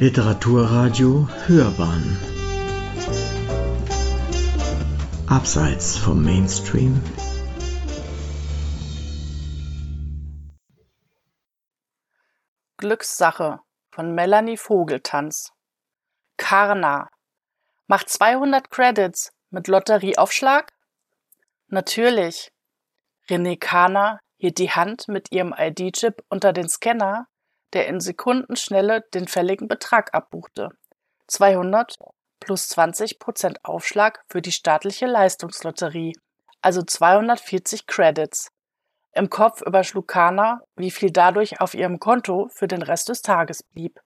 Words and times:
Literaturradio 0.00 1.28
Hörbahn 1.46 2.18
Abseits 5.28 5.96
vom 5.96 6.24
Mainstream 6.24 7.00
Glückssache 12.76 13.60
von 13.92 14.12
Melanie 14.16 14.56
Vogeltanz 14.56 15.52
Karna 16.38 17.08
macht 17.86 18.08
200 18.08 18.68
Credits 18.72 19.32
mit 19.50 19.68
Lotterieaufschlag? 19.68 20.72
Natürlich. 21.68 22.50
René 23.28 23.56
Kana 23.56 24.18
hielt 24.38 24.58
die 24.58 24.72
Hand 24.72 25.06
mit 25.06 25.30
ihrem 25.30 25.54
ID-Chip 25.56 26.24
unter 26.28 26.52
den 26.52 26.68
Scanner 26.68 27.28
der 27.74 27.86
in 27.86 28.00
Sekundenschnelle 28.00 29.02
den 29.12 29.28
fälligen 29.28 29.68
Betrag 29.68 30.14
abbuchte. 30.14 30.70
200 31.26 31.96
plus 32.40 32.68
20 32.68 33.18
Prozent 33.18 33.64
Aufschlag 33.64 34.22
für 34.28 34.42
die 34.42 34.52
staatliche 34.52 35.06
Leistungslotterie, 35.06 36.14
also 36.62 36.82
240 36.82 37.86
Credits. 37.86 38.50
Im 39.12 39.30
Kopf 39.30 39.62
überschlug 39.62 40.08
Kana, 40.08 40.62
wie 40.76 40.90
viel 40.90 41.10
dadurch 41.10 41.60
auf 41.60 41.74
ihrem 41.74 42.00
Konto 42.00 42.48
für 42.52 42.66
den 42.66 42.82
Rest 42.82 43.08
des 43.08 43.22
Tages 43.22 43.62
blieb. 43.62 44.00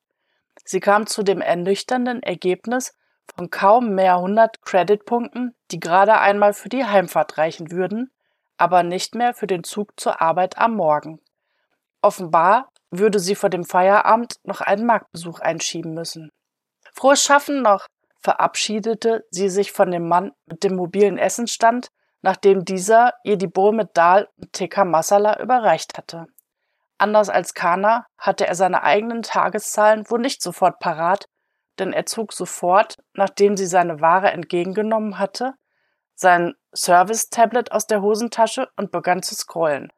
Sie 0.64 0.80
kam 0.80 1.06
zu 1.06 1.22
dem 1.22 1.40
ernüchternden 1.40 2.22
Ergebnis 2.22 2.92
von 3.34 3.50
kaum 3.50 3.94
mehr 3.94 4.16
100 4.16 4.62
Creditpunkten, 4.62 5.54
die 5.70 5.80
gerade 5.80 6.18
einmal 6.18 6.52
für 6.52 6.68
die 6.68 6.84
Heimfahrt 6.84 7.38
reichen 7.38 7.70
würden, 7.70 8.10
aber 8.56 8.82
nicht 8.82 9.14
mehr 9.14 9.34
für 9.34 9.46
den 9.46 9.64
Zug 9.64 9.98
zur 9.98 10.20
Arbeit 10.20 10.58
am 10.58 10.74
Morgen. 10.74 11.20
Offenbar 12.02 12.70
würde 12.90 13.18
sie 13.18 13.34
vor 13.34 13.50
dem 13.50 13.64
Feierabend 13.64 14.36
noch 14.44 14.60
einen 14.60 14.86
Marktbesuch 14.86 15.40
einschieben 15.40 15.94
müssen. 15.94 16.30
Frohes 16.94 17.22
Schaffen 17.22 17.62
noch, 17.62 17.86
verabschiedete 18.20 19.24
sie 19.30 19.48
sich 19.48 19.72
von 19.72 19.90
dem 19.90 20.08
Mann 20.08 20.32
mit 20.46 20.64
dem 20.64 20.76
mobilen 20.76 21.18
Essenstand, 21.18 21.88
nachdem 22.20 22.64
dieser 22.64 23.14
ihr 23.22 23.36
die 23.36 23.46
Bowl 23.46 23.72
mit 23.72 23.90
Dal 23.96 24.28
und 24.36 24.52
Tikka 24.52 24.84
Masala 24.84 25.40
überreicht 25.40 25.96
hatte. 25.96 26.26
Anders 26.98 27.28
als 27.28 27.54
Kana 27.54 28.06
hatte 28.16 28.46
er 28.46 28.56
seine 28.56 28.82
eigenen 28.82 29.22
Tageszahlen 29.22 30.10
wohl 30.10 30.18
nicht 30.18 30.42
sofort 30.42 30.80
parat, 30.80 31.28
denn 31.78 31.92
er 31.92 32.06
zog 32.06 32.32
sofort, 32.32 32.96
nachdem 33.12 33.56
sie 33.56 33.66
seine 33.66 34.00
Ware 34.00 34.32
entgegengenommen 34.32 35.18
hatte, 35.18 35.54
sein 36.14 36.54
Service-Tablet 36.74 37.70
aus 37.70 37.86
der 37.86 38.02
Hosentasche 38.02 38.68
und 38.76 38.90
begann 38.90 39.22
zu 39.22 39.36
scrollen. 39.36 39.92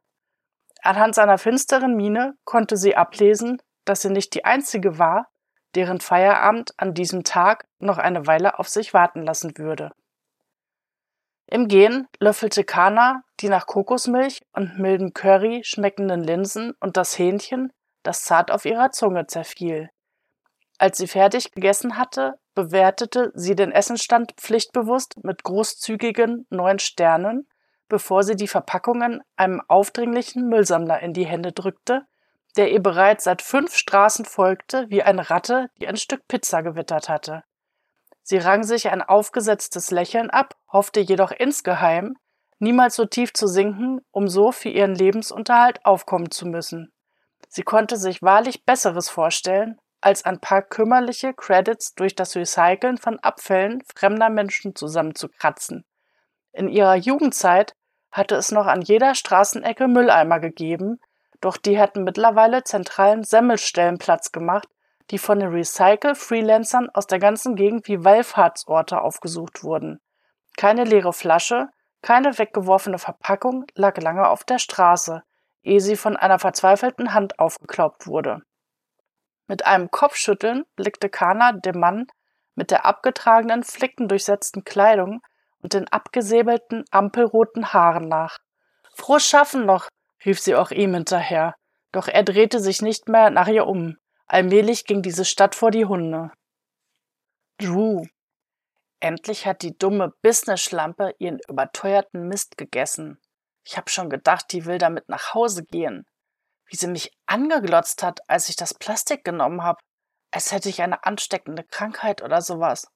Anhand 0.82 1.14
seiner 1.14 1.38
finsteren 1.38 1.96
Miene 1.96 2.34
konnte 2.44 2.76
sie 2.76 2.96
ablesen, 2.96 3.60
dass 3.84 4.02
sie 4.02 4.10
nicht 4.10 4.34
die 4.34 4.44
einzige 4.44 4.98
war, 4.98 5.28
deren 5.74 6.00
Feierabend 6.00 6.72
an 6.78 6.94
diesem 6.94 7.24
Tag 7.24 7.66
noch 7.78 7.98
eine 7.98 8.26
Weile 8.26 8.58
auf 8.58 8.68
sich 8.68 8.92
warten 8.94 9.22
lassen 9.22 9.56
würde. 9.56 9.92
Im 11.46 11.68
Gehen 11.68 12.06
löffelte 12.20 12.64
Kana 12.64 13.22
die 13.40 13.48
nach 13.48 13.66
Kokosmilch 13.66 14.40
und 14.52 14.78
mildem 14.78 15.12
Curry 15.12 15.62
schmeckenden 15.64 16.22
Linsen 16.22 16.74
und 16.80 16.96
das 16.96 17.18
Hähnchen, 17.18 17.72
das 18.02 18.22
zart 18.22 18.50
auf 18.50 18.64
ihrer 18.64 18.90
Zunge 18.90 19.26
zerfiel. 19.26 19.90
Als 20.78 20.98
sie 20.98 21.08
fertig 21.08 21.52
gegessen 21.52 21.96
hatte, 21.96 22.34
bewertete 22.54 23.32
sie 23.34 23.54
den 23.54 23.72
Essenstand 23.72 24.32
pflichtbewusst 24.36 25.22
mit 25.24 25.42
großzügigen 25.42 26.46
neun 26.50 26.78
Sternen 26.78 27.48
bevor 27.90 28.22
sie 28.22 28.36
die 28.36 28.48
Verpackungen 28.48 29.22
einem 29.36 29.60
aufdringlichen 29.68 30.48
Müllsammler 30.48 31.00
in 31.00 31.12
die 31.12 31.26
Hände 31.26 31.52
drückte, 31.52 32.06
der 32.56 32.72
ihr 32.72 32.82
bereits 32.82 33.24
seit 33.24 33.42
fünf 33.42 33.74
Straßen 33.74 34.24
folgte, 34.24 34.86
wie 34.88 35.02
eine 35.02 35.28
Ratte, 35.28 35.68
die 35.78 35.86
ein 35.86 35.96
Stück 35.96 36.26
Pizza 36.26 36.62
gewittert 36.62 37.10
hatte. 37.10 37.44
Sie 38.22 38.38
rang 38.38 38.62
sich 38.62 38.88
ein 38.88 39.02
aufgesetztes 39.02 39.90
Lächeln 39.90 40.30
ab, 40.30 40.54
hoffte 40.72 41.00
jedoch 41.00 41.32
insgeheim, 41.32 42.16
niemals 42.58 42.96
so 42.96 43.04
tief 43.04 43.32
zu 43.32 43.46
sinken, 43.46 44.00
um 44.10 44.28
so 44.28 44.52
für 44.52 44.68
ihren 44.68 44.94
Lebensunterhalt 44.94 45.84
aufkommen 45.84 46.30
zu 46.30 46.46
müssen. 46.46 46.92
Sie 47.48 47.62
konnte 47.62 47.96
sich 47.96 48.22
wahrlich 48.22 48.64
Besseres 48.64 49.08
vorstellen, 49.08 49.80
als 50.00 50.24
ein 50.24 50.40
paar 50.40 50.62
kümmerliche 50.62 51.34
Credits 51.34 51.94
durch 51.94 52.14
das 52.14 52.36
Recyceln 52.36 52.98
von 52.98 53.18
Abfällen 53.18 53.82
fremder 53.94 54.30
Menschen 54.30 54.74
zusammenzukratzen. 54.74 55.84
In 56.52 56.68
ihrer 56.68 56.96
Jugendzeit 56.96 57.74
hatte 58.12 58.34
es 58.34 58.50
noch 58.50 58.66
an 58.66 58.82
jeder 58.82 59.14
Straßenecke 59.14 59.88
Mülleimer 59.88 60.40
gegeben, 60.40 61.00
doch 61.40 61.56
die 61.56 61.80
hatten 61.80 62.04
mittlerweile 62.04 62.64
zentralen 62.64 63.22
Semmelstellen 63.22 63.98
Platz 63.98 64.32
gemacht, 64.32 64.68
die 65.10 65.18
von 65.18 65.40
den 65.40 65.50
Recycle-Freelancern 65.50 66.88
aus 66.90 67.06
der 67.06 67.18
ganzen 67.18 67.56
Gegend 67.56 67.88
wie 67.88 68.04
Wallfahrtsorte 68.04 69.00
aufgesucht 69.00 69.64
wurden. 69.64 70.00
Keine 70.56 70.84
leere 70.84 71.12
Flasche, 71.12 71.68
keine 72.02 72.38
weggeworfene 72.38 72.98
Verpackung 72.98 73.66
lag 73.74 73.96
lange 73.98 74.28
auf 74.28 74.44
der 74.44 74.58
Straße, 74.58 75.22
ehe 75.62 75.80
sie 75.80 75.96
von 75.96 76.16
einer 76.16 76.38
verzweifelten 76.38 77.12
Hand 77.12 77.38
aufgeklaubt 77.38 78.06
wurde. 78.06 78.42
Mit 79.46 79.66
einem 79.66 79.90
Kopfschütteln 79.90 80.64
blickte 80.76 81.08
Kana 81.08 81.52
dem 81.52 81.80
Mann 81.80 82.06
mit 82.54 82.70
der 82.70 82.86
abgetragenen, 82.86 83.64
flickendurchsetzten 83.64 84.64
Kleidung 84.64 85.22
und 85.62 85.74
den 85.74 85.88
abgesäbelten, 85.88 86.84
ampelroten 86.90 87.72
Haaren 87.72 88.08
nach. 88.08 88.38
Frohes 88.94 89.26
Schaffen 89.26 89.66
noch, 89.66 89.88
rief 90.24 90.40
sie 90.40 90.54
auch 90.54 90.70
ihm 90.70 90.94
hinterher, 90.94 91.54
doch 91.92 92.08
er 92.08 92.22
drehte 92.22 92.60
sich 92.60 92.82
nicht 92.82 93.08
mehr 93.08 93.30
nach 93.30 93.48
ihr 93.48 93.66
um. 93.66 93.96
Allmählich 94.26 94.84
ging 94.84 95.02
diese 95.02 95.24
Stadt 95.24 95.54
vor 95.54 95.70
die 95.70 95.86
Hunde. 95.86 96.30
Drew. 97.58 98.04
Endlich 99.00 99.46
hat 99.46 99.62
die 99.62 99.76
dumme 99.76 100.12
Business-Schlampe 100.22 101.14
ihren 101.18 101.40
überteuerten 101.48 102.28
Mist 102.28 102.56
gegessen. 102.56 103.18
Ich 103.64 103.76
hab 103.76 103.90
schon 103.90 104.10
gedacht, 104.10 104.52
die 104.52 104.66
will 104.66 104.78
damit 104.78 105.08
nach 105.08 105.34
Hause 105.34 105.64
gehen. 105.64 106.06
Wie 106.66 106.76
sie 106.76 106.86
mich 106.86 107.10
angeglotzt 107.26 108.02
hat, 108.02 108.20
als 108.28 108.48
ich 108.48 108.56
das 108.56 108.74
Plastik 108.74 109.24
genommen 109.24 109.64
hab, 109.64 109.80
als 110.30 110.52
hätte 110.52 110.68
ich 110.68 110.82
eine 110.82 111.04
ansteckende 111.04 111.64
Krankheit 111.64 112.22
oder 112.22 112.40
sowas 112.40 112.86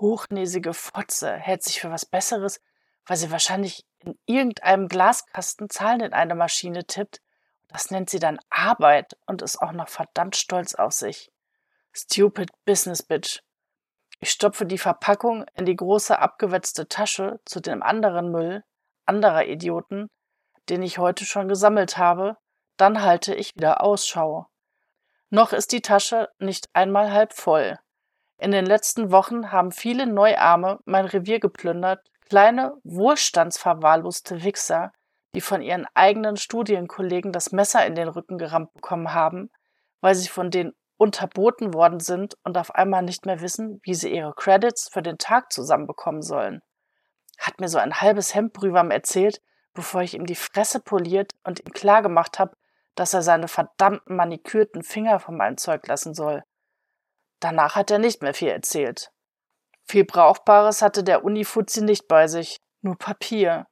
hochnäsige 0.00 0.74
Fotze 0.74 1.32
hält 1.32 1.62
sich 1.62 1.80
für 1.80 1.90
was 1.90 2.06
Besseres, 2.06 2.60
weil 3.06 3.16
sie 3.16 3.30
wahrscheinlich 3.30 3.86
in 4.00 4.18
irgendeinem 4.26 4.88
Glaskasten 4.88 5.70
Zahlen 5.70 6.00
in 6.00 6.12
eine 6.12 6.34
Maschine 6.34 6.86
tippt. 6.86 7.20
Das 7.68 7.90
nennt 7.90 8.10
sie 8.10 8.18
dann 8.18 8.38
Arbeit 8.50 9.16
und 9.26 9.42
ist 9.42 9.60
auch 9.60 9.72
noch 9.72 9.88
verdammt 9.88 10.36
stolz 10.36 10.74
auf 10.74 10.92
sich. 10.92 11.30
Stupid 11.92 12.50
Business 12.64 13.02
Bitch. 13.02 13.42
Ich 14.20 14.30
stopfe 14.30 14.66
die 14.66 14.78
Verpackung 14.78 15.44
in 15.54 15.66
die 15.66 15.76
große 15.76 16.18
abgewetzte 16.18 16.88
Tasche 16.88 17.40
zu 17.44 17.60
dem 17.60 17.82
anderen 17.82 18.30
Müll 18.30 18.62
anderer 19.06 19.46
Idioten, 19.46 20.10
den 20.68 20.82
ich 20.82 20.98
heute 20.98 21.24
schon 21.24 21.48
gesammelt 21.48 21.98
habe, 21.98 22.36
dann 22.76 23.02
halte 23.02 23.34
ich 23.34 23.54
wieder 23.56 23.82
Ausschau. 23.82 24.46
Noch 25.30 25.52
ist 25.52 25.72
die 25.72 25.82
Tasche 25.82 26.28
nicht 26.38 26.68
einmal 26.72 27.12
halb 27.12 27.32
voll. 27.32 27.78
In 28.42 28.50
den 28.50 28.66
letzten 28.66 29.12
Wochen 29.12 29.52
haben 29.52 29.70
viele 29.70 30.04
Neuarme 30.04 30.80
mein 30.84 31.04
Revier 31.04 31.38
geplündert, 31.38 32.04
kleine, 32.28 32.74
wohlstandsverwahrloste 32.82 34.42
Wichser, 34.42 34.90
die 35.32 35.40
von 35.40 35.62
ihren 35.62 35.86
eigenen 35.94 36.36
Studienkollegen 36.36 37.30
das 37.30 37.52
Messer 37.52 37.86
in 37.86 37.94
den 37.94 38.08
Rücken 38.08 38.38
gerammt 38.38 38.74
bekommen 38.74 39.14
haben, 39.14 39.48
weil 40.00 40.16
sie 40.16 40.28
von 40.28 40.50
denen 40.50 40.72
unterboten 40.96 41.72
worden 41.72 42.00
sind 42.00 42.36
und 42.42 42.58
auf 42.58 42.74
einmal 42.74 43.02
nicht 43.02 43.26
mehr 43.26 43.40
wissen, 43.40 43.80
wie 43.84 43.94
sie 43.94 44.12
ihre 44.12 44.34
Credits 44.34 44.88
für 44.88 45.02
den 45.02 45.18
Tag 45.18 45.52
zusammenbekommen 45.52 46.22
sollen. 46.22 46.62
Hat 47.38 47.60
mir 47.60 47.68
so 47.68 47.78
ein 47.78 48.00
halbes 48.00 48.34
Hemdbrühwarm 48.34 48.90
erzählt, 48.90 49.40
bevor 49.72 50.02
ich 50.02 50.14
ihm 50.14 50.26
die 50.26 50.34
Fresse 50.34 50.80
poliert 50.80 51.30
und 51.44 51.60
ihm 51.60 51.72
klargemacht 51.72 52.40
habe, 52.40 52.56
dass 52.96 53.14
er 53.14 53.22
seine 53.22 53.46
verdammten 53.46 54.16
manikürten 54.16 54.82
Finger 54.82 55.20
von 55.20 55.36
meinem 55.36 55.58
Zeug 55.58 55.86
lassen 55.86 56.12
soll. 56.12 56.42
Danach 57.42 57.74
hat 57.74 57.90
er 57.90 57.98
nicht 57.98 58.22
mehr 58.22 58.34
viel 58.34 58.50
erzählt. 58.50 59.10
Viel 59.82 60.04
Brauchbares 60.04 60.80
hatte 60.80 61.02
der 61.02 61.24
Unifuzzi 61.24 61.82
nicht 61.82 62.06
bei 62.06 62.28
sich, 62.28 62.58
nur 62.82 62.96
Papier. 62.96 63.66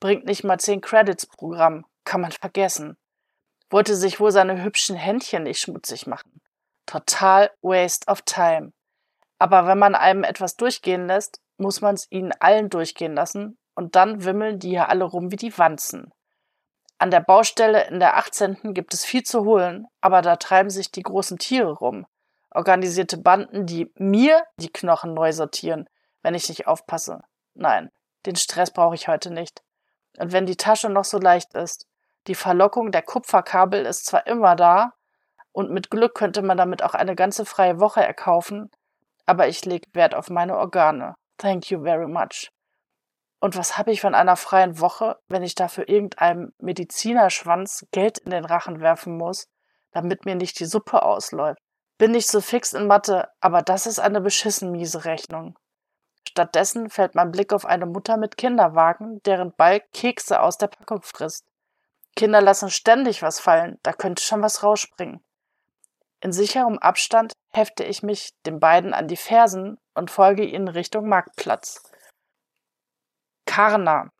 Bringt 0.00 0.24
nicht 0.24 0.42
mal 0.42 0.58
zehn 0.58 0.80
Credits 0.80 1.28
Programm, 1.28 1.86
kann 2.04 2.20
man 2.20 2.32
vergessen. 2.32 2.96
Wollte 3.70 3.94
sich 3.94 4.18
wohl 4.18 4.32
seine 4.32 4.64
hübschen 4.64 4.96
Händchen 4.96 5.44
nicht 5.44 5.60
schmutzig 5.60 6.08
machen. 6.08 6.40
Total 6.84 7.52
waste 7.62 8.10
of 8.10 8.22
time. 8.22 8.72
Aber 9.38 9.68
wenn 9.68 9.78
man 9.78 9.94
einem 9.94 10.24
etwas 10.24 10.56
durchgehen 10.56 11.06
lässt, 11.06 11.40
muss 11.58 11.80
man 11.80 11.94
es 11.94 12.10
ihnen 12.10 12.32
allen 12.40 12.70
durchgehen 12.70 13.14
lassen 13.14 13.56
und 13.76 13.94
dann 13.94 14.24
wimmeln 14.24 14.58
die 14.58 14.70
hier 14.70 14.88
alle 14.88 15.04
rum 15.04 15.30
wie 15.30 15.36
die 15.36 15.56
Wanzen. 15.56 16.10
An 16.98 17.12
der 17.12 17.20
Baustelle 17.20 17.86
in 17.86 18.00
der 18.00 18.16
18. 18.16 18.74
gibt 18.74 18.94
es 18.94 19.04
viel 19.04 19.22
zu 19.22 19.44
holen, 19.44 19.86
aber 20.00 20.22
da 20.22 20.34
treiben 20.34 20.70
sich 20.70 20.90
die 20.90 21.02
großen 21.02 21.38
Tiere 21.38 21.70
rum 21.70 22.04
organisierte 22.54 23.18
Banden, 23.18 23.66
die 23.66 23.92
mir 23.96 24.42
die 24.56 24.72
Knochen 24.72 25.14
neu 25.14 25.32
sortieren, 25.32 25.88
wenn 26.22 26.34
ich 26.34 26.48
nicht 26.48 26.66
aufpasse. 26.66 27.20
Nein, 27.54 27.90
den 28.26 28.36
Stress 28.36 28.70
brauche 28.70 28.94
ich 28.94 29.08
heute 29.08 29.30
nicht. 29.30 29.62
Und 30.18 30.32
wenn 30.32 30.46
die 30.46 30.56
Tasche 30.56 30.88
noch 30.88 31.04
so 31.04 31.18
leicht 31.18 31.54
ist, 31.54 31.86
die 32.26 32.34
Verlockung 32.34 32.92
der 32.92 33.02
Kupferkabel 33.02 33.84
ist 33.84 34.06
zwar 34.06 34.26
immer 34.26 34.54
da, 34.56 34.92
Und 35.54 35.70
mit 35.70 35.90
Glück 35.90 36.14
könnte 36.14 36.40
man 36.40 36.56
damit 36.56 36.82
auch 36.82 36.94
eine 36.94 37.14
ganze 37.14 37.44
freie 37.44 37.78
Woche 37.78 38.02
erkaufen, 38.02 38.70
aber 39.26 39.48
ich 39.48 39.64
leg 39.64 39.86
Wert 39.92 40.14
auf 40.14 40.30
meine 40.30 40.56
Organe. 40.56 41.14
Thank 41.36 41.70
you 41.70 41.82
very 41.82 42.08
much. 42.08 42.50
Und 43.38 43.56
was 43.56 43.76
habe 43.76 43.92
ich 43.92 44.00
von 44.00 44.14
einer 44.14 44.36
freien 44.36 44.80
Woche, 44.80 45.18
wenn 45.28 45.42
ich 45.42 45.54
dafür 45.54 45.88
irgendeinem 45.88 46.52
Medizinerschwanz 46.58 47.86
Geld 47.90 48.18
in 48.18 48.30
den 48.30 48.44
Rachen 48.44 48.80
werfen 48.80 49.16
muss, 49.16 49.48
damit 49.90 50.24
mir 50.24 50.36
nicht 50.36 50.58
die 50.60 50.64
Suppe 50.64 51.02
ausläuft? 51.02 51.61
Bin 52.02 52.10
nicht 52.10 52.28
so 52.28 52.40
fix 52.40 52.72
in 52.72 52.88
Mathe, 52.88 53.28
aber 53.40 53.62
das 53.62 53.86
ist 53.86 54.00
eine 54.00 54.20
beschissen 54.20 54.72
miese 54.72 55.04
Rechnung. 55.04 55.56
Stattdessen 56.28 56.90
fällt 56.90 57.14
mein 57.14 57.30
Blick 57.30 57.52
auf 57.52 57.64
eine 57.64 57.86
Mutter 57.86 58.16
mit 58.16 58.36
Kinderwagen, 58.36 59.22
deren 59.22 59.54
Balk 59.54 59.84
Kekse 59.92 60.40
aus 60.40 60.58
der 60.58 60.66
Packung 60.66 61.02
frisst. 61.02 61.44
Kinder 62.16 62.40
lassen 62.40 62.70
ständig 62.70 63.22
was 63.22 63.38
fallen, 63.38 63.78
da 63.84 63.92
könnte 63.92 64.20
schon 64.20 64.42
was 64.42 64.64
rausspringen. 64.64 65.24
In 66.18 66.32
sicherem 66.32 66.76
Abstand 66.80 67.34
hefte 67.52 67.84
ich 67.84 68.02
mich 68.02 68.32
den 68.46 68.58
beiden 68.58 68.94
an 68.94 69.06
die 69.06 69.16
Fersen 69.16 69.78
und 69.94 70.10
folge 70.10 70.44
ihnen 70.44 70.66
Richtung 70.66 71.08
Marktplatz. 71.08 71.84
Karna. 73.46 74.10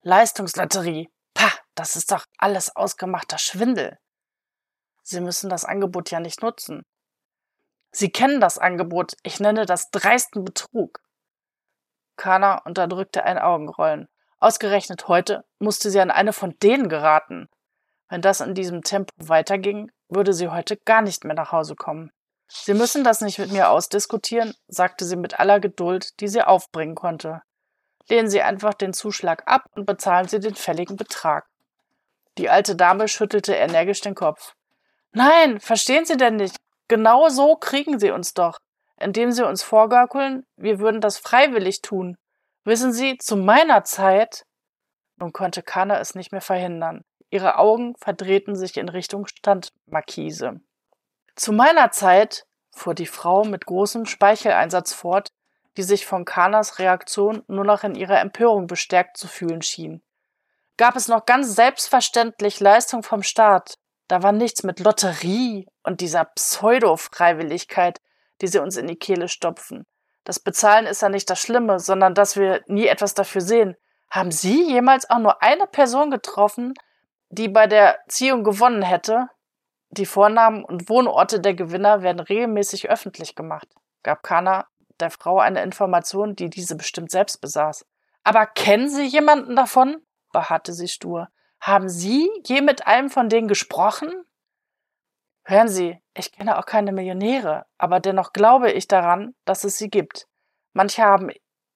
Leistungslotterie. 0.00 1.10
Pah, 1.34 1.52
das 1.74 1.96
ist 1.96 2.12
doch 2.12 2.24
alles 2.38 2.74
ausgemachter 2.74 3.36
Schwindel. 3.36 3.98
Sie 5.02 5.20
müssen 5.20 5.50
das 5.50 5.66
Angebot 5.66 6.10
ja 6.10 6.18
nicht 6.18 6.40
nutzen. 6.40 6.86
Sie 7.94 8.10
kennen 8.10 8.40
das 8.40 8.58
Angebot, 8.58 9.12
ich 9.22 9.38
nenne 9.38 9.66
das 9.66 9.92
dreisten 9.92 10.44
Betrug. 10.44 11.00
Kana 12.16 12.58
unterdrückte 12.58 13.22
ein 13.22 13.38
Augenrollen. 13.38 14.08
Ausgerechnet 14.40 15.06
heute 15.06 15.44
musste 15.60 15.90
sie 15.90 16.00
an 16.00 16.10
eine 16.10 16.32
von 16.32 16.58
denen 16.60 16.88
geraten. 16.88 17.48
Wenn 18.08 18.20
das 18.20 18.40
in 18.40 18.54
diesem 18.54 18.82
Tempo 18.82 19.12
weiterging, 19.16 19.92
würde 20.08 20.32
sie 20.32 20.48
heute 20.48 20.76
gar 20.76 21.02
nicht 21.02 21.22
mehr 21.22 21.36
nach 21.36 21.52
Hause 21.52 21.76
kommen. 21.76 22.10
Sie 22.48 22.74
müssen 22.74 23.04
das 23.04 23.20
nicht 23.20 23.38
mit 23.38 23.52
mir 23.52 23.70
ausdiskutieren, 23.70 24.54
sagte 24.66 25.04
sie 25.04 25.16
mit 25.16 25.38
aller 25.38 25.60
Geduld, 25.60 26.18
die 26.18 26.28
sie 26.28 26.42
aufbringen 26.42 26.96
konnte. 26.96 27.42
Lehnen 28.08 28.28
Sie 28.28 28.42
einfach 28.42 28.74
den 28.74 28.92
Zuschlag 28.92 29.44
ab 29.46 29.64
und 29.76 29.86
bezahlen 29.86 30.28
Sie 30.28 30.40
den 30.40 30.56
fälligen 30.56 30.96
Betrag. 30.96 31.46
Die 32.38 32.50
alte 32.50 32.76
Dame 32.76 33.06
schüttelte 33.06 33.54
energisch 33.54 34.00
den 34.00 34.14
Kopf. 34.16 34.54
Nein, 35.12 35.60
verstehen 35.60 36.04
Sie 36.04 36.16
denn 36.16 36.36
nicht? 36.36 36.56
Genau 36.88 37.28
so 37.28 37.56
kriegen 37.56 37.98
Sie 37.98 38.10
uns 38.10 38.34
doch, 38.34 38.58
indem 38.98 39.32
Sie 39.32 39.46
uns 39.46 39.62
vorgaukeln, 39.62 40.46
wir 40.56 40.78
würden 40.78 41.00
das 41.00 41.18
freiwillig 41.18 41.82
tun. 41.82 42.16
Wissen 42.64 42.92
Sie, 42.92 43.18
zu 43.18 43.36
meiner 43.36 43.84
Zeit. 43.84 44.44
Nun 45.16 45.32
konnte 45.32 45.62
Kana 45.62 45.98
es 45.98 46.14
nicht 46.14 46.32
mehr 46.32 46.40
verhindern. 46.40 47.02
Ihre 47.30 47.58
Augen 47.58 47.94
verdrehten 47.96 48.56
sich 48.56 48.76
in 48.76 48.88
Richtung 48.88 49.26
Standmarkise. 49.26 50.60
Zu 51.36 51.52
meiner 51.52 51.90
Zeit, 51.90 52.44
fuhr 52.70 52.94
die 52.94 53.06
Frau 53.06 53.44
mit 53.44 53.66
großem 53.66 54.06
Speicheleinsatz 54.06 54.92
fort, 54.92 55.28
die 55.76 55.82
sich 55.82 56.06
von 56.06 56.24
Kanas 56.24 56.78
Reaktion 56.78 57.42
nur 57.48 57.64
noch 57.64 57.84
in 57.84 57.94
ihrer 57.94 58.20
Empörung 58.20 58.66
bestärkt 58.66 59.16
zu 59.16 59.26
fühlen 59.26 59.62
schien. 59.62 60.02
Gab 60.76 60.96
es 60.96 61.08
noch 61.08 61.26
ganz 61.26 61.54
selbstverständlich 61.54 62.60
Leistung 62.60 63.02
vom 63.02 63.22
Staat. 63.22 63.78
Da 64.08 64.22
war 64.22 64.32
nichts 64.32 64.62
mit 64.62 64.80
Lotterie 64.80 65.66
und 65.82 66.00
dieser 66.00 66.24
Pseudo-Freiwilligkeit, 66.24 68.00
die 68.40 68.48
sie 68.48 68.60
uns 68.60 68.76
in 68.76 68.86
die 68.86 68.98
Kehle 68.98 69.28
stopfen. 69.28 69.86
Das 70.24 70.40
Bezahlen 70.40 70.86
ist 70.86 71.02
ja 71.02 71.08
nicht 71.08 71.28
das 71.30 71.40
Schlimme, 71.40 71.78
sondern 71.78 72.14
dass 72.14 72.36
wir 72.36 72.62
nie 72.66 72.86
etwas 72.86 73.14
dafür 73.14 73.40
sehen. 73.40 73.76
Haben 74.10 74.30
Sie 74.30 74.70
jemals 74.70 75.08
auch 75.08 75.18
nur 75.18 75.42
eine 75.42 75.66
Person 75.66 76.10
getroffen, 76.10 76.74
die 77.30 77.48
bei 77.48 77.66
der 77.66 77.98
Ziehung 78.08 78.44
gewonnen 78.44 78.82
hätte? 78.82 79.28
Die 79.90 80.06
Vornamen 80.06 80.64
und 80.64 80.88
Wohnorte 80.88 81.40
der 81.40 81.54
Gewinner 81.54 82.02
werden 82.02 82.20
regelmäßig 82.20 82.90
öffentlich 82.90 83.34
gemacht, 83.34 83.68
gab 84.02 84.22
Kana 84.22 84.66
der 85.00 85.10
Frau 85.10 85.38
eine 85.38 85.62
Information, 85.62 86.36
die 86.36 86.50
diese 86.50 86.76
bestimmt 86.76 87.10
selbst 87.10 87.40
besaß. 87.40 87.84
Aber 88.22 88.46
kennen 88.46 88.88
Sie 88.88 89.04
jemanden 89.04 89.56
davon? 89.56 90.02
beharrte 90.32 90.72
sie 90.72 90.88
stur. 90.88 91.28
Haben 91.64 91.88
Sie 91.88 92.30
je 92.44 92.60
mit 92.60 92.86
einem 92.86 93.08
von 93.08 93.30
denen 93.30 93.48
gesprochen? 93.48 94.12
Hören 95.44 95.68
Sie, 95.68 95.98
ich 96.12 96.30
kenne 96.30 96.58
auch 96.58 96.66
keine 96.66 96.92
Millionäre, 96.92 97.64
aber 97.78 98.00
dennoch 98.00 98.34
glaube 98.34 98.70
ich 98.70 98.86
daran, 98.86 99.34
dass 99.46 99.64
es 99.64 99.78
sie 99.78 99.88
gibt. 99.88 100.26
Manche 100.74 101.02
haben 101.02 101.30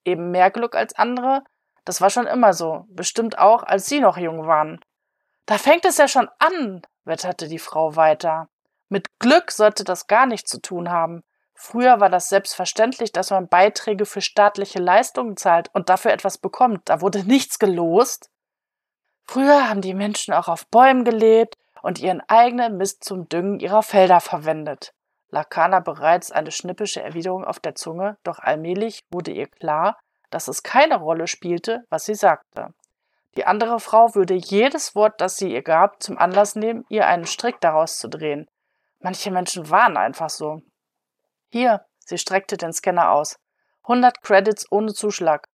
eben 0.04 0.30
mehr 0.30 0.50
Glück 0.50 0.74
als 0.74 0.94
andere. 0.94 1.42
Das 1.86 2.02
war 2.02 2.10
schon 2.10 2.26
immer 2.26 2.52
so, 2.52 2.84
bestimmt 2.90 3.38
auch, 3.38 3.62
als 3.62 3.86
Sie 3.86 4.00
noch 4.00 4.18
jung 4.18 4.46
waren. 4.46 4.78
Da 5.46 5.56
fängt 5.56 5.86
es 5.86 5.96
ja 5.96 6.06
schon 6.06 6.28
an, 6.38 6.82
wetterte 7.04 7.48
die 7.48 7.58
Frau 7.58 7.96
weiter. 7.96 8.50
Mit 8.90 9.18
Glück 9.18 9.50
sollte 9.50 9.84
das 9.84 10.06
gar 10.06 10.26
nichts 10.26 10.50
zu 10.50 10.60
tun 10.60 10.90
haben. 10.90 11.22
Früher 11.54 11.98
war 11.98 12.10
das 12.10 12.28
selbstverständlich, 12.28 13.10
dass 13.12 13.30
man 13.30 13.48
Beiträge 13.48 14.04
für 14.04 14.20
staatliche 14.20 14.80
Leistungen 14.80 15.38
zahlt 15.38 15.70
und 15.72 15.88
dafür 15.88 16.12
etwas 16.12 16.36
bekommt. 16.36 16.90
Da 16.90 17.00
wurde 17.00 17.24
nichts 17.24 17.58
gelost. 17.58 18.28
Früher 19.30 19.68
haben 19.68 19.82
die 19.82 19.92
Menschen 19.92 20.32
auch 20.32 20.48
auf 20.48 20.66
Bäumen 20.68 21.04
gelebt 21.04 21.56
und 21.82 21.98
ihren 21.98 22.22
eigenen 22.28 22.78
Mist 22.78 23.04
zum 23.04 23.28
Düngen 23.28 23.60
ihrer 23.60 23.82
Felder 23.82 24.20
verwendet. 24.20 24.94
Lakana 25.28 25.80
bereits 25.80 26.32
eine 26.32 26.50
schnippische 26.50 27.02
Erwiderung 27.02 27.44
auf 27.44 27.60
der 27.60 27.74
Zunge, 27.74 28.16
doch 28.22 28.38
allmählich 28.38 29.04
wurde 29.10 29.30
ihr 29.30 29.46
klar, 29.46 29.98
dass 30.30 30.48
es 30.48 30.62
keine 30.62 30.96
Rolle 30.96 31.26
spielte, 31.26 31.84
was 31.90 32.06
sie 32.06 32.14
sagte. 32.14 32.72
Die 33.36 33.44
andere 33.44 33.80
Frau 33.80 34.14
würde 34.14 34.32
jedes 34.32 34.94
Wort, 34.94 35.20
das 35.20 35.36
sie 35.36 35.52
ihr 35.52 35.62
gab, 35.62 36.02
zum 36.02 36.16
Anlass 36.16 36.56
nehmen, 36.56 36.86
ihr 36.88 37.06
einen 37.06 37.26
Strick 37.26 37.60
daraus 37.60 37.98
zu 37.98 38.08
drehen. 38.08 38.48
Manche 39.00 39.30
Menschen 39.30 39.68
waren 39.68 39.98
einfach 39.98 40.30
so. 40.30 40.62
Hier, 41.50 41.84
sie 41.98 42.16
streckte 42.16 42.56
den 42.56 42.72
Scanner 42.72 43.12
aus. 43.12 43.38
100 43.82 44.22
Credits 44.22 44.66
ohne 44.72 44.94
Zuschlag. 44.94 45.48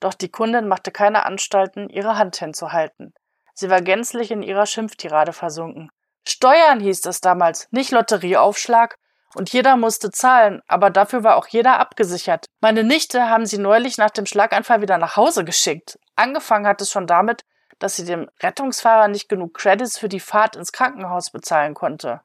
Doch 0.00 0.14
die 0.14 0.30
Kundin 0.30 0.66
machte 0.66 0.90
keine 0.90 1.24
Anstalten, 1.24 1.88
ihre 1.88 2.18
Hand 2.18 2.36
hinzuhalten. 2.36 3.14
Sie 3.54 3.70
war 3.70 3.82
gänzlich 3.82 4.30
in 4.30 4.42
ihrer 4.42 4.66
Schimpftirade 4.66 5.32
versunken. 5.32 5.90
Steuern 6.26 6.80
hieß 6.80 7.06
es 7.06 7.20
damals, 7.20 7.68
nicht 7.70 7.90
Lotterieaufschlag. 7.90 8.96
Und 9.34 9.52
jeder 9.52 9.76
musste 9.76 10.10
zahlen, 10.10 10.60
aber 10.66 10.90
dafür 10.90 11.22
war 11.22 11.36
auch 11.36 11.46
jeder 11.46 11.78
abgesichert. 11.78 12.46
Meine 12.60 12.82
Nichte 12.82 13.28
haben 13.28 13.46
sie 13.46 13.58
neulich 13.58 13.96
nach 13.96 14.10
dem 14.10 14.26
Schlaganfall 14.26 14.82
wieder 14.82 14.98
nach 14.98 15.16
Hause 15.16 15.44
geschickt. 15.44 15.98
Angefangen 16.16 16.66
hat 16.66 16.80
es 16.80 16.90
schon 16.90 17.06
damit, 17.06 17.42
dass 17.78 17.96
sie 17.96 18.04
dem 18.04 18.28
Rettungsfahrer 18.42 19.06
nicht 19.06 19.28
genug 19.28 19.54
Credits 19.54 19.98
für 19.98 20.08
die 20.08 20.20
Fahrt 20.20 20.56
ins 20.56 20.72
Krankenhaus 20.72 21.30
bezahlen 21.30 21.74
konnte. 21.74 22.20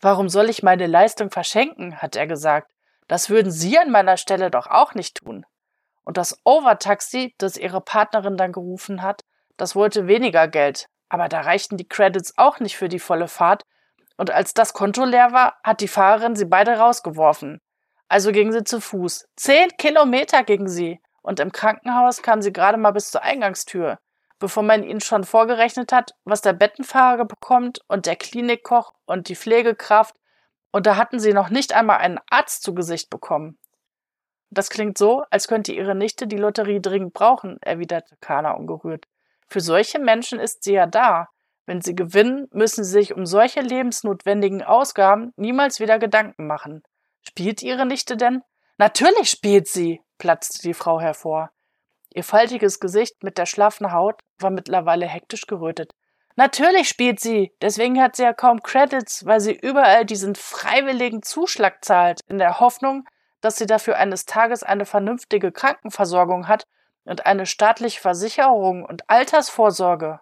Warum 0.00 0.28
soll 0.28 0.48
ich 0.48 0.62
meine 0.62 0.86
Leistung 0.86 1.30
verschenken? 1.30 1.96
hat 2.00 2.14
er 2.14 2.28
gesagt. 2.28 2.70
Das 3.08 3.30
würden 3.30 3.50
Sie 3.50 3.78
an 3.78 3.90
meiner 3.90 4.16
Stelle 4.16 4.50
doch 4.50 4.68
auch 4.68 4.94
nicht 4.94 5.16
tun. 5.16 5.44
Und 6.04 6.16
das 6.16 6.38
Overtaxi, 6.44 7.34
das 7.38 7.56
Ihre 7.56 7.80
Partnerin 7.80 8.36
dann 8.36 8.52
gerufen 8.52 9.02
hat, 9.02 9.22
das 9.58 9.76
wollte 9.76 10.06
weniger 10.06 10.48
Geld. 10.48 10.88
Aber 11.10 11.28
da 11.28 11.42
reichten 11.42 11.76
die 11.76 11.88
Credits 11.88 12.38
auch 12.38 12.60
nicht 12.60 12.78
für 12.78 12.88
die 12.88 12.98
volle 12.98 13.28
Fahrt. 13.28 13.64
Und 14.16 14.30
als 14.30 14.54
das 14.54 14.72
Konto 14.72 15.04
leer 15.04 15.32
war, 15.32 15.58
hat 15.62 15.82
die 15.82 15.88
Fahrerin 15.88 16.34
sie 16.34 16.46
beide 16.46 16.78
rausgeworfen. 16.78 17.60
Also 18.08 18.32
ging 18.32 18.52
sie 18.52 18.64
zu 18.64 18.80
Fuß. 18.80 19.28
Zehn 19.36 19.68
Kilometer 19.76 20.42
ging 20.42 20.66
sie. 20.66 21.00
Und 21.20 21.40
im 21.40 21.52
Krankenhaus 21.52 22.22
kam 22.22 22.40
sie 22.40 22.52
gerade 22.54 22.78
mal 22.78 22.92
bis 22.92 23.10
zur 23.10 23.22
Eingangstür 23.22 23.98
bevor 24.38 24.62
man 24.62 24.84
ihnen 24.84 25.00
schon 25.00 25.24
vorgerechnet 25.24 25.92
hat, 25.92 26.14
was 26.24 26.40
der 26.40 26.52
Bettenfahrer 26.52 27.24
bekommt 27.24 27.80
und 27.88 28.06
der 28.06 28.16
Klinikkoch 28.16 28.92
und 29.06 29.28
die 29.28 29.36
Pflegekraft, 29.36 30.14
und 30.70 30.86
da 30.86 30.96
hatten 30.96 31.18
sie 31.18 31.32
noch 31.32 31.48
nicht 31.48 31.72
einmal 31.72 31.98
einen 31.98 32.20
Arzt 32.30 32.62
zu 32.62 32.74
Gesicht 32.74 33.10
bekommen. 33.10 33.58
Das 34.50 34.70
klingt 34.70 34.98
so, 34.98 35.24
als 35.30 35.48
könnte 35.48 35.72
ihre 35.72 35.94
Nichte 35.94 36.26
die 36.26 36.36
Lotterie 36.36 36.80
dringend 36.80 37.14
brauchen, 37.14 37.58
erwiderte 37.62 38.16
Kana 38.20 38.52
ungerührt. 38.52 39.06
Für 39.48 39.60
solche 39.60 39.98
Menschen 39.98 40.38
ist 40.38 40.64
sie 40.64 40.74
ja 40.74 40.86
da. 40.86 41.28
Wenn 41.66 41.80
sie 41.80 41.94
gewinnen, 41.94 42.48
müssen 42.52 42.84
sie 42.84 42.92
sich 42.92 43.14
um 43.14 43.26
solche 43.26 43.60
lebensnotwendigen 43.60 44.62
Ausgaben 44.62 45.32
niemals 45.36 45.80
wieder 45.80 45.98
Gedanken 45.98 46.46
machen. 46.46 46.82
Spielt 47.22 47.62
ihre 47.62 47.86
Nichte 47.86 48.16
denn? 48.16 48.42
Natürlich 48.78 49.30
spielt 49.30 49.68
sie, 49.68 50.00
platzte 50.18 50.62
die 50.62 50.74
Frau 50.74 51.00
hervor. 51.00 51.50
Ihr 52.14 52.24
faltiges 52.24 52.80
Gesicht 52.80 53.22
mit 53.22 53.36
der 53.36 53.46
schlaffen 53.46 53.92
Haut 53.92 54.20
war 54.38 54.50
mittlerweile 54.50 55.06
hektisch 55.06 55.46
gerötet. 55.46 55.92
Natürlich 56.36 56.88
spielt 56.88 57.20
sie, 57.20 57.52
deswegen 57.60 58.00
hat 58.00 58.16
sie 58.16 58.22
ja 58.22 58.32
kaum 58.32 58.62
Credits, 58.62 59.26
weil 59.26 59.40
sie 59.40 59.52
überall 59.52 60.04
diesen 60.04 60.36
freiwilligen 60.36 61.22
Zuschlag 61.22 61.84
zahlt, 61.84 62.20
in 62.28 62.38
der 62.38 62.60
Hoffnung, 62.60 63.04
dass 63.40 63.56
sie 63.56 63.66
dafür 63.66 63.96
eines 63.96 64.24
Tages 64.24 64.62
eine 64.62 64.84
vernünftige 64.84 65.52
Krankenversorgung 65.52 66.48
hat 66.48 66.64
und 67.08 67.26
eine 67.26 67.46
staatliche 67.46 68.00
Versicherung 68.00 68.84
und 68.84 69.08
Altersvorsorge. 69.08 70.20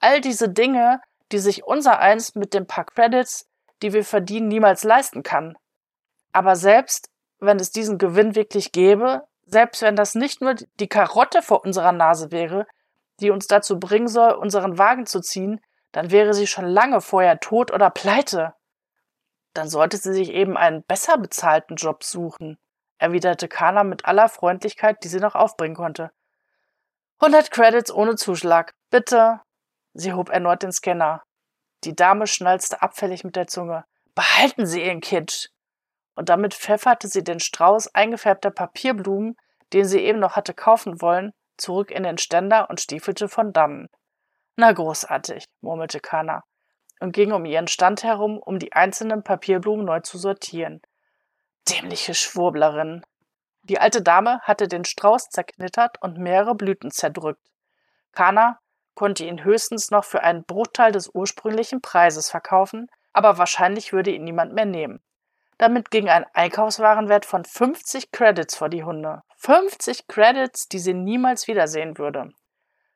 All 0.00 0.20
diese 0.20 0.48
Dinge, 0.48 1.00
die 1.32 1.38
sich 1.38 1.64
unser 1.64 1.98
eins 1.98 2.34
mit 2.34 2.54
den 2.54 2.66
paar 2.66 2.84
Credits, 2.84 3.48
die 3.82 3.92
wir 3.92 4.04
verdienen, 4.04 4.48
niemals 4.48 4.84
leisten 4.84 5.22
kann. 5.22 5.56
Aber 6.32 6.56
selbst 6.56 7.10
wenn 7.40 7.58
es 7.58 7.70
diesen 7.70 7.98
Gewinn 7.98 8.34
wirklich 8.34 8.72
gäbe, 8.72 9.22
selbst 9.46 9.82
wenn 9.82 9.96
das 9.96 10.14
nicht 10.14 10.40
nur 10.40 10.54
die 10.54 10.88
Karotte 10.88 11.42
vor 11.42 11.64
unserer 11.64 11.92
Nase 11.92 12.30
wäre, 12.30 12.66
die 13.20 13.30
uns 13.30 13.46
dazu 13.46 13.78
bringen 13.78 14.08
soll, 14.08 14.32
unseren 14.32 14.78
Wagen 14.78 15.06
zu 15.06 15.20
ziehen, 15.20 15.60
dann 15.92 16.10
wäre 16.10 16.34
sie 16.34 16.46
schon 16.46 16.64
lange 16.64 17.00
vorher 17.00 17.40
tot 17.40 17.72
oder 17.72 17.90
pleite. 17.90 18.54
Dann 19.52 19.68
sollte 19.68 19.96
sie 19.96 20.12
sich 20.12 20.30
eben 20.30 20.56
einen 20.56 20.82
besser 20.82 21.18
bezahlten 21.18 21.76
Job 21.76 22.02
suchen, 22.02 22.58
erwiderte 23.04 23.48
Kana 23.48 23.84
mit 23.84 24.04
aller 24.04 24.28
Freundlichkeit, 24.28 25.02
die 25.04 25.08
sie 25.08 25.20
noch 25.20 25.34
aufbringen 25.34 25.76
konnte. 25.76 26.10
100 27.20 27.50
Credits 27.50 27.92
ohne 27.92 28.16
Zuschlag. 28.16 28.74
Bitte. 28.90 29.40
Sie 29.92 30.12
hob 30.12 30.30
erneut 30.30 30.62
den 30.62 30.72
Scanner. 30.72 31.22
Die 31.84 31.94
Dame 31.94 32.26
schnalzte 32.26 32.82
abfällig 32.82 33.22
mit 33.22 33.36
der 33.36 33.46
Zunge. 33.46 33.84
Behalten 34.14 34.66
Sie 34.66 34.84
Ihren 34.84 35.00
Kitsch. 35.00 35.48
Und 36.16 36.28
damit 36.28 36.54
pfefferte 36.54 37.08
sie 37.08 37.24
den 37.24 37.40
Strauß 37.40 37.94
eingefärbter 37.94 38.50
Papierblumen, 38.50 39.36
den 39.72 39.84
sie 39.84 40.00
eben 40.00 40.20
noch 40.20 40.36
hatte 40.36 40.54
kaufen 40.54 41.00
wollen, 41.00 41.32
zurück 41.56 41.90
in 41.90 42.04
den 42.04 42.18
Ständer 42.18 42.70
und 42.70 42.80
stiefelte 42.80 43.28
von 43.28 43.52
dannen. 43.52 43.88
Na 44.56 44.70
großartig, 44.70 45.46
murmelte 45.60 45.98
Kana 45.98 46.44
und 47.00 47.12
ging 47.12 47.32
um 47.32 47.44
ihren 47.44 47.68
Stand 47.68 48.02
herum, 48.02 48.38
um 48.38 48.58
die 48.58 48.72
einzelnen 48.72 49.22
Papierblumen 49.22 49.84
neu 49.84 50.00
zu 50.00 50.18
sortieren. 50.18 50.80
Dämliche 51.68 52.14
Schwurblerin. 52.14 53.04
Die 53.62 53.78
alte 53.78 54.02
Dame 54.02 54.40
hatte 54.42 54.68
den 54.68 54.84
Strauß 54.84 55.30
zerknittert 55.30 56.00
und 56.02 56.18
mehrere 56.18 56.54
Blüten 56.54 56.90
zerdrückt. 56.90 57.50
Kana 58.12 58.58
konnte 58.94 59.24
ihn 59.24 59.44
höchstens 59.44 59.90
noch 59.90 60.04
für 60.04 60.22
einen 60.22 60.44
Bruchteil 60.44 60.92
des 60.92 61.08
ursprünglichen 61.14 61.80
Preises 61.80 62.30
verkaufen, 62.30 62.90
aber 63.12 63.38
wahrscheinlich 63.38 63.92
würde 63.92 64.10
ihn 64.10 64.24
niemand 64.24 64.52
mehr 64.52 64.66
nehmen. 64.66 65.02
Damit 65.56 65.90
ging 65.90 66.08
ein 66.08 66.26
Einkaufswarenwert 66.34 67.24
von 67.24 67.44
50 67.44 68.12
Credits 68.12 68.56
vor 68.56 68.68
die 68.68 68.84
Hunde. 68.84 69.22
50 69.36 70.06
Credits, 70.08 70.68
die 70.68 70.78
sie 70.78 70.94
niemals 70.94 71.48
wiedersehen 71.48 71.96
würde. 71.96 72.32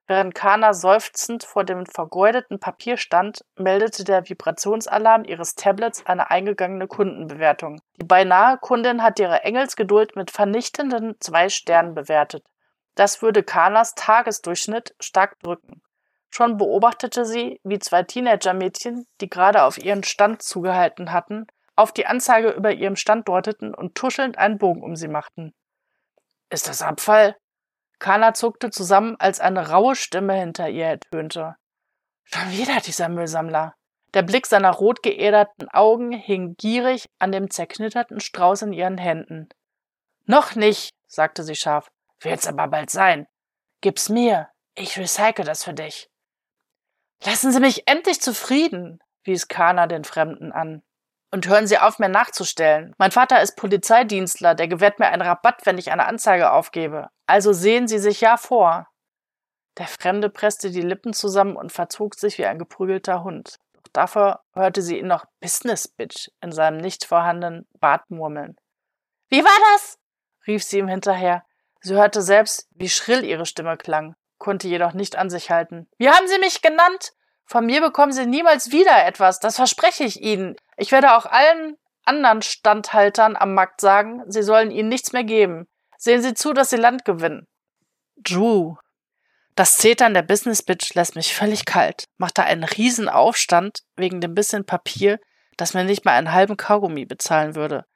Während 0.09 0.35
Kana 0.35 0.73
seufzend 0.73 1.45
vor 1.45 1.65
dem 1.65 1.85
vergeudeten 1.85 2.59
Papier 2.59 2.97
stand, 2.97 3.45
meldete 3.57 4.05
der 4.05 4.27
Vibrationsalarm 4.27 5.25
ihres 5.25 5.55
Tablets 5.55 6.07
eine 6.07 6.31
eingegangene 6.31 6.87
Kundenbewertung. 6.87 7.83
Die 8.01 8.07
beinahe 8.07 8.57
Kundin 8.57 9.03
hat 9.03 9.21
ihre 9.21 9.45
Engelsgeduld 9.45 10.17
mit 10.17 10.31
vernichtenden 10.31 11.17
zwei 11.21 11.51
Sternen 11.51 11.95
bewertet. 11.95 12.47
Das 12.95 13.21
würde 13.21 13.43
Kanas 13.43 13.95
Tagesdurchschnitt 13.97 14.95
stark 14.99 15.39
drücken. 15.41 15.83
Schon 16.31 16.57
beobachtete 16.57 17.27
sie, 17.27 17.61
wie 17.63 17.79
zwei 17.79 18.03
Teenager-Mädchen, 18.03 19.07
die 19.21 19.29
gerade 19.29 19.63
auf 19.63 19.77
ihren 19.77 20.05
Stand 20.05 20.41
zugehalten 20.41 21.13
hatten, 21.13 21.47
auf 21.77 21.93
die 21.93 22.07
Anzeige 22.07 22.49
über 22.49 22.73
ihrem 22.73 22.97
Stand 22.97 23.29
deuteten 23.29 23.75
und 23.75 23.95
tuschelnd 23.95 24.39
einen 24.39 24.57
Bogen 24.57 24.83
um 24.83 24.97
sie 24.97 25.09
machten. 25.09 25.53
Ist 26.49 26.67
das 26.67 26.81
Abfall? 26.81 27.37
Kana 27.99 28.35
zuckte 28.35 28.71
zusammen, 28.71 29.17
als 29.19 29.41
eine 29.41 29.71
raue 29.71 29.97
Stimme 29.97 30.35
hinter 30.35 30.69
ihr 30.69 30.87
ertönte. 30.87 31.57
Schon 32.25 32.51
wieder 32.53 32.81
dieser 32.81 33.09
Müllsammler. 33.09 33.75
Der 34.15 34.23
Blick 34.23 34.47
seiner 34.47 34.73
rot 34.73 35.03
geäderten 35.03 35.69
Augen 35.69 36.13
hing 36.13 36.57
gierig 36.57 37.09
an 37.19 37.33
dem 37.33 37.51
zerknitterten 37.51 38.21
Strauß 38.21 38.63
in 38.63 38.73
ihren 38.73 38.99
Händen. 38.99 39.49
Noch 40.25 40.55
nicht, 40.55 40.95
sagte 41.07 41.43
sie 41.43 41.57
scharf. 41.57 41.91
Wird's 42.21 42.47
aber 42.47 42.69
bald 42.69 42.91
sein. 42.91 43.27
Gib's 43.81 44.09
mir. 44.09 44.49
Ich 44.75 44.99
recycle 44.99 45.45
das 45.45 45.65
für 45.65 45.75
dich. 45.75 46.09
Lassen 47.25 47.51
Sie 47.51 47.61
mich 47.61 47.89
endlich 47.89 48.21
zufrieden, 48.21 49.01
wies 49.25 49.49
Kana 49.49 49.87
den 49.87 50.05
Fremden 50.05 50.53
an. 50.53 50.83
Und 51.31 51.47
hören 51.47 51.67
Sie 51.67 51.79
auf, 51.79 51.99
mir 51.99 52.09
nachzustellen. 52.09 52.95
Mein 52.97 53.11
Vater 53.11 53.43
ist 53.43 53.57
Polizeidienstler, 53.57 54.55
der 54.55 54.69
gewährt 54.69 54.99
mir 54.99 55.09
einen 55.09 55.23
Rabatt, 55.23 55.67
wenn 55.67 55.77
ich 55.77 55.91
eine 55.91 56.07
Anzeige 56.07 56.53
aufgebe. 56.53 57.11
Also 57.27 57.53
sehen 57.53 57.87
Sie 57.87 57.99
sich 57.99 58.21
ja 58.21 58.37
vor. 58.37 58.89
Der 59.79 59.87
Fremde 59.87 60.29
presste 60.29 60.71
die 60.71 60.83
Lippen 60.83 61.13
zusammen 61.13 61.57
und 61.57 61.71
verzog 61.71 62.17
sich 62.17 62.39
wie 62.39 62.47
ein 62.47 62.59
geprügelter 62.59 63.23
Hund. 63.23 63.59
Doch 63.75 63.93
dafür 63.93 64.41
hörte 64.53 64.83
sie 64.83 64.99
ihn 64.99 65.07
noch 65.07 65.27
Business 65.41 65.87
Bitch 65.87 66.31
in 66.41 66.51
seinem 66.51 66.79
nicht 66.79 67.05
vorhandenen 67.05 67.69
Bart 67.79 68.11
murmeln. 68.11 68.57
Wie 69.29 69.45
war 69.45 69.59
das? 69.73 69.99
rief 70.47 70.65
sie 70.65 70.79
ihm 70.79 70.89
hinterher. 70.89 71.45
Sie 71.81 71.95
hörte 71.95 72.23
selbst, 72.23 72.67
wie 72.73 72.89
schrill 72.89 73.25
ihre 73.25 73.47
Stimme 73.47 73.77
klang, 73.77 74.17
konnte 74.39 74.67
jedoch 74.67 74.95
nicht 74.95 75.17
an 75.17 75.31
sich 75.31 75.51
halten. 75.51 75.89
Wie 75.97 76.09
haben 76.09 76.27
Sie 76.27 76.39
mich 76.39 76.61
genannt? 76.61 77.13
Von 77.49 77.65
mir 77.65 77.81
bekommen 77.81 78.13
Sie 78.13 78.27
niemals 78.27 78.73
wieder 78.73 79.07
etwas, 79.07 79.41
das 79.41 79.57
verspreche 79.57 80.05
ich 80.05 80.21
Ihnen. 80.21 80.57
Ich 80.77 80.93
werde 80.93 81.17
auch 81.17 81.25
allen 81.25 81.79
anderen 82.05 82.43
Standhaltern 82.43 83.37
am 83.37 83.55
Markt 83.55 83.81
sagen, 83.81 84.23
sie 84.27 84.43
sollen 84.43 84.71
Ihnen 84.71 84.91
nichts 84.91 85.13
mehr 85.13 85.25
geben. 85.25 85.67
Sehen 85.97 86.21
Sie 86.23 86.35
zu, 86.35 86.53
dass 86.53 86.69
Sie 86.69 86.77
Land 86.77 87.07
gewinnen. 87.07 87.47
Drew. 88.17 88.77
Das 89.55 89.79
Zetern 89.79 90.13
der 90.13 90.23
Business 90.23 90.63
Bitch 90.63 90.95
lässt 90.95 91.17
mich 91.17 91.35
völlig 91.35 91.65
kalt, 91.65 92.05
macht 92.19 92.37
da 92.37 92.43
einen 92.43 92.65
riesen 92.65 93.09
Aufstand 93.09 93.81
wegen 93.97 94.21
dem 94.21 94.35
bisschen 94.35 94.67
Papier, 94.67 95.19
das 95.57 95.73
mir 95.73 95.85
nicht 95.85 96.05
mal 96.05 96.13
einen 96.13 96.33
halben 96.33 96.59
Kaugummi 96.59 97.07
bezahlen 97.07 97.55
würde. 97.55 97.87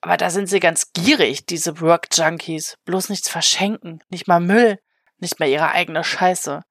Aber 0.00 0.16
da 0.16 0.30
sind 0.30 0.48
sie 0.48 0.60
ganz 0.60 0.92
gierig, 0.92 1.44
diese 1.44 1.80
Work 1.80 2.06
Junkies. 2.12 2.76
Bloß 2.84 3.08
nichts 3.08 3.28
verschenken, 3.28 4.02
nicht 4.10 4.28
mal 4.28 4.40
Müll, 4.40 4.78
nicht 5.18 5.40
mehr 5.40 5.48
ihre 5.48 5.72
eigene 5.72 6.04
Scheiße. 6.04 6.62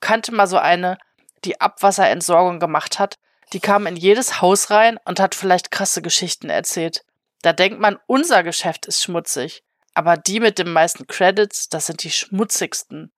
Kannte 0.00 0.34
mal 0.34 0.46
so 0.46 0.58
eine, 0.58 0.98
die 1.44 1.60
Abwasserentsorgung 1.60 2.60
gemacht 2.60 2.98
hat, 2.98 3.18
die 3.52 3.60
kam 3.60 3.86
in 3.86 3.96
jedes 3.96 4.40
Haus 4.40 4.70
rein 4.70 4.98
und 5.04 5.20
hat 5.20 5.34
vielleicht 5.34 5.70
krasse 5.70 6.02
Geschichten 6.02 6.50
erzählt. 6.50 7.04
Da 7.42 7.52
denkt 7.52 7.80
man, 7.80 7.98
unser 8.06 8.42
Geschäft 8.42 8.86
ist 8.86 9.02
schmutzig. 9.02 9.62
Aber 9.94 10.16
die 10.16 10.38
mit 10.40 10.58
den 10.58 10.72
meisten 10.72 11.06
Credits, 11.06 11.68
das 11.68 11.86
sind 11.86 12.02
die 12.02 12.10
schmutzigsten. 12.10 13.12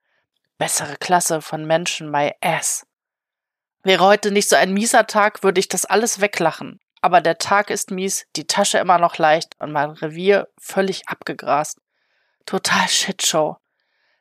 Bessere 0.57 0.97
Klasse 0.97 1.43
von 1.43 1.67
Menschen, 1.67 2.11
my 2.11 2.33
ass. 2.41 2.87
Wäre 3.83 4.05
heute 4.05 4.31
nicht 4.31 4.49
so 4.49 4.57
ein 4.57 4.73
mieser 4.73 5.07
Tag, 5.07 5.43
würde 5.43 5.59
ich 5.59 5.69
das 5.69 5.85
alles 5.85 6.21
weglachen. 6.21 6.81
Aber 7.01 7.21
der 7.21 7.39
Tag 7.39 7.71
ist 7.71 7.91
mies, 7.91 8.27
die 8.37 8.47
Tasche 8.47 8.79
immer 8.79 8.99
noch 8.99 9.17
leicht 9.19 9.57
und 9.59 9.73
mein 9.73 9.91
Revier 9.91 10.49
völlig 10.59 11.09
abgegrast. 11.09 11.79
Total 12.45 12.89
Shitshow. 12.89 13.57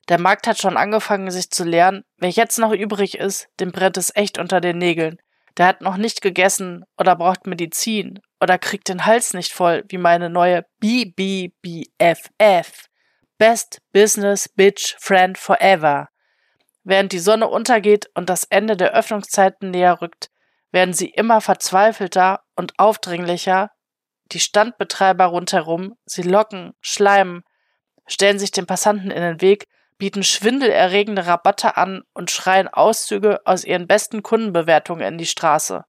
Der 0.10 0.20
Markt 0.20 0.48
hat 0.48 0.58
schon 0.58 0.76
angefangen, 0.76 1.30
sich 1.30 1.52
zu 1.52 1.64
leeren. 1.64 2.04
Wer 2.18 2.32
jetzt 2.32 2.58
noch 2.58 2.74
übrig 2.74 3.20
ist, 3.20 3.48
dem 3.60 3.72
brennt 3.72 3.96
es 3.96 4.14
echt 4.16 4.40
unter 4.40 4.60
den 4.60 4.80
Nägeln. 4.80 5.18
Der 5.58 5.68
hat 5.68 5.82
noch 5.82 5.98
nicht 5.98 6.22
gegessen 6.22 6.84
oder 6.98 7.16
braucht 7.16 7.46
Medizin 7.46 8.20
oder 8.42 8.58
kriegt 8.58 8.90
den 8.90 9.06
Hals 9.06 9.36
nicht 9.36 9.54
voll 9.54 9.84
wie 9.90 10.00
meine 10.00 10.32
neue 10.32 10.66
BBBFF. 10.80 11.90
Best 13.38 13.82
Business 13.94 14.50
Bitch 14.50 14.96
Friend 15.00 15.38
Forever. 15.38 16.10
Während 16.84 17.12
die 17.12 17.20
Sonne 17.20 17.48
untergeht 17.48 18.10
und 18.16 18.30
das 18.30 18.46
Ende 18.46 18.76
der 18.76 18.94
Öffnungszeiten 18.94 19.70
näher 19.70 20.02
rückt, 20.02 20.32
werden 20.72 20.94
sie 20.94 21.10
immer 21.10 21.40
verzweifelter 21.40 22.42
und 22.56 22.80
aufdringlicher. 22.80 23.70
Die 24.32 24.40
Standbetreiber 24.40 25.26
rundherum, 25.26 25.96
sie 26.06 26.24
locken, 26.24 26.74
schleimen, 26.82 27.44
stellen 28.08 28.40
sich 28.40 28.52
den 28.52 28.66
Passanten 28.66 29.12
in 29.12 29.22
den 29.22 29.42
Weg 29.42 29.68
bieten 30.00 30.24
schwindelerregende 30.24 31.28
Rabatte 31.28 31.78
an 31.78 32.02
und 32.14 32.32
schreien 32.32 32.68
Auszüge 32.68 33.42
aus 33.46 33.64
ihren 33.64 33.86
besten 33.86 34.24
Kundenbewertungen 34.24 35.06
in 35.06 35.18
die 35.20 35.28
Straße. 35.28 35.84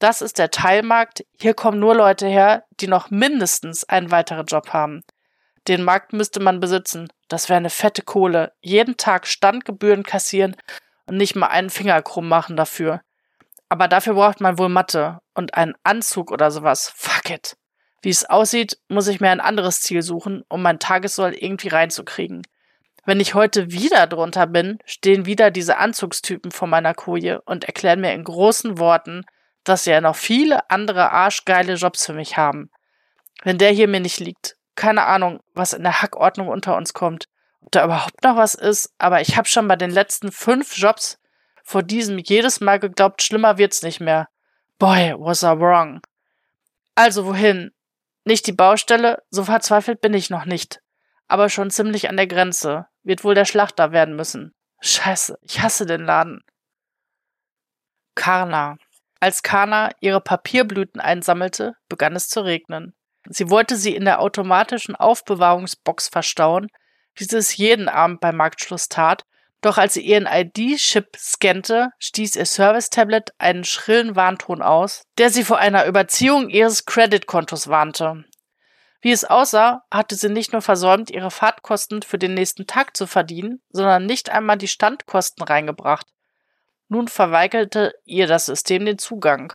Das 0.00 0.20
ist 0.20 0.38
der 0.38 0.50
Teilmarkt. 0.50 1.24
Hier 1.40 1.54
kommen 1.54 1.78
nur 1.78 1.94
Leute 1.94 2.26
her, 2.26 2.64
die 2.80 2.88
noch 2.88 3.10
mindestens 3.10 3.84
einen 3.84 4.10
weiteren 4.10 4.46
Job 4.46 4.70
haben. 4.70 5.04
Den 5.68 5.84
Markt 5.84 6.12
müsste 6.12 6.40
man 6.40 6.58
besitzen. 6.58 7.12
Das 7.28 7.48
wäre 7.48 7.58
eine 7.58 7.70
fette 7.70 8.02
Kohle. 8.02 8.52
Jeden 8.60 8.96
Tag 8.96 9.28
Standgebühren 9.28 10.02
kassieren 10.02 10.56
und 11.06 11.18
nicht 11.18 11.36
mal 11.36 11.46
einen 11.46 11.70
Finger 11.70 12.02
krumm 12.02 12.28
machen 12.28 12.56
dafür. 12.56 13.02
Aber 13.68 13.86
dafür 13.86 14.14
braucht 14.14 14.40
man 14.40 14.58
wohl 14.58 14.68
Mathe 14.68 15.20
und 15.34 15.54
einen 15.54 15.74
Anzug 15.84 16.32
oder 16.32 16.50
sowas. 16.50 16.92
Fuck 16.96 17.30
it. 17.30 17.56
Wie 18.02 18.10
es 18.10 18.28
aussieht, 18.28 18.78
muss 18.88 19.06
ich 19.06 19.20
mir 19.20 19.30
ein 19.30 19.40
anderes 19.40 19.80
Ziel 19.82 20.02
suchen, 20.02 20.42
um 20.48 20.62
mein 20.62 20.80
Tagessoll 20.80 21.32
irgendwie 21.34 21.68
reinzukriegen. 21.68 22.42
Wenn 23.04 23.18
ich 23.18 23.34
heute 23.34 23.72
wieder 23.72 24.06
drunter 24.06 24.46
bin, 24.46 24.78
stehen 24.84 25.26
wieder 25.26 25.50
diese 25.50 25.78
Anzugstypen 25.78 26.52
vor 26.52 26.68
meiner 26.68 26.94
Koje 26.94 27.40
und 27.42 27.64
erklären 27.64 28.00
mir 28.00 28.12
in 28.12 28.22
großen 28.22 28.78
Worten, 28.78 29.24
dass 29.64 29.84
sie 29.84 29.90
ja 29.90 30.00
noch 30.00 30.16
viele 30.16 30.70
andere 30.70 31.10
arschgeile 31.10 31.74
Jobs 31.74 32.06
für 32.06 32.12
mich 32.12 32.36
haben. 32.36 32.70
Wenn 33.42 33.58
der 33.58 33.70
hier 33.70 33.88
mir 33.88 34.00
nicht 34.00 34.20
liegt, 34.20 34.56
keine 34.76 35.04
Ahnung, 35.06 35.40
was 35.52 35.72
in 35.72 35.82
der 35.82 36.00
Hackordnung 36.00 36.48
unter 36.48 36.76
uns 36.76 36.94
kommt, 36.94 37.28
ob 37.60 37.72
da 37.72 37.84
überhaupt 37.84 38.22
noch 38.22 38.36
was 38.36 38.54
ist, 38.54 38.92
aber 38.98 39.20
ich 39.20 39.36
habe 39.36 39.48
schon 39.48 39.66
bei 39.66 39.76
den 39.76 39.90
letzten 39.90 40.30
fünf 40.30 40.76
Jobs 40.76 41.18
vor 41.64 41.82
diesem 41.82 42.18
jedes 42.18 42.60
Mal 42.60 42.78
geglaubt, 42.78 43.22
schlimmer 43.22 43.58
wird's 43.58 43.82
nicht 43.82 44.00
mehr. 44.00 44.28
Boy, 44.78 45.14
was 45.18 45.42
I 45.42 45.46
wrong. 45.46 46.00
Also 46.94 47.26
wohin? 47.26 47.72
Nicht 48.24 48.46
die 48.46 48.52
Baustelle, 48.52 49.22
so 49.30 49.44
verzweifelt 49.44 50.00
bin 50.00 50.14
ich 50.14 50.30
noch 50.30 50.44
nicht 50.44 50.80
aber 51.32 51.48
schon 51.48 51.70
ziemlich 51.70 52.10
an 52.10 52.18
der 52.18 52.26
Grenze. 52.26 52.86
Wird 53.02 53.24
wohl 53.24 53.34
der 53.34 53.44
Schlachter 53.44 53.92
werden 53.92 54.16
müssen. 54.16 54.54
Scheiße, 54.80 55.38
ich 55.42 55.60
hasse 55.60 55.86
den 55.86 56.04
Laden. 56.04 56.42
Karna. 58.14 58.76
Als 59.20 59.42
Karna 59.42 59.90
ihre 60.00 60.20
Papierblüten 60.20 61.00
einsammelte, 61.00 61.74
begann 61.88 62.16
es 62.16 62.28
zu 62.28 62.40
regnen. 62.40 62.94
Sie 63.28 63.50
wollte 63.50 63.76
sie 63.76 63.94
in 63.94 64.04
der 64.04 64.20
automatischen 64.20 64.96
Aufbewahrungsbox 64.96 66.08
verstauen, 66.08 66.68
wie 67.14 67.24
sie 67.24 67.36
es 67.36 67.56
jeden 67.56 67.88
Abend 67.88 68.20
beim 68.20 68.36
Marktschluss 68.36 68.88
tat, 68.88 69.24
Doch 69.60 69.78
als 69.78 69.94
sie 69.94 70.00
ihren 70.00 70.26
ID-Chip 70.26 71.16
scannte, 71.16 71.90
stieß 72.00 72.34
ihr 72.34 72.46
Service-Tablet 72.46 73.30
einen 73.38 73.62
schrillen 73.62 74.16
Warnton 74.16 74.60
aus, 74.60 75.04
der 75.18 75.30
sie 75.30 75.44
vor 75.44 75.58
einer 75.58 75.86
Überziehung 75.86 76.48
ihres 76.48 76.84
Creditkontos 76.84 77.68
warnte. 77.68 78.24
Wie 79.02 79.10
es 79.10 79.24
aussah, 79.24 79.84
hatte 79.90 80.14
sie 80.14 80.28
nicht 80.28 80.52
nur 80.52 80.62
versäumt, 80.62 81.10
ihre 81.10 81.32
Fahrtkosten 81.32 82.02
für 82.02 82.18
den 82.18 82.34
nächsten 82.34 82.68
Tag 82.68 82.96
zu 82.96 83.08
verdienen, 83.08 83.60
sondern 83.70 84.06
nicht 84.06 84.30
einmal 84.30 84.56
die 84.56 84.68
Standkosten 84.68 85.42
reingebracht. 85.42 86.06
Nun 86.88 87.08
verweigerte 87.08 87.94
ihr 88.04 88.28
das 88.28 88.46
System 88.46 88.86
den 88.86 88.98
Zugang. 88.98 89.52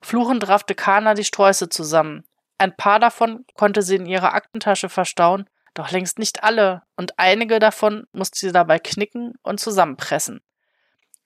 Fluchend 0.00 0.48
raffte 0.48 0.74
Kana 0.74 1.12
die 1.12 1.24
Sträuße 1.24 1.68
zusammen. 1.68 2.24
Ein 2.56 2.74
paar 2.74 3.00
davon 3.00 3.44
konnte 3.54 3.82
sie 3.82 3.96
in 3.96 4.06
ihrer 4.06 4.32
Aktentasche 4.32 4.88
verstauen, 4.88 5.48
doch 5.74 5.90
längst 5.90 6.18
nicht 6.18 6.42
alle, 6.42 6.82
und 6.96 7.18
einige 7.18 7.58
davon 7.58 8.06
musste 8.12 8.38
sie 8.38 8.52
dabei 8.52 8.78
knicken 8.78 9.34
und 9.42 9.60
zusammenpressen. 9.60 10.40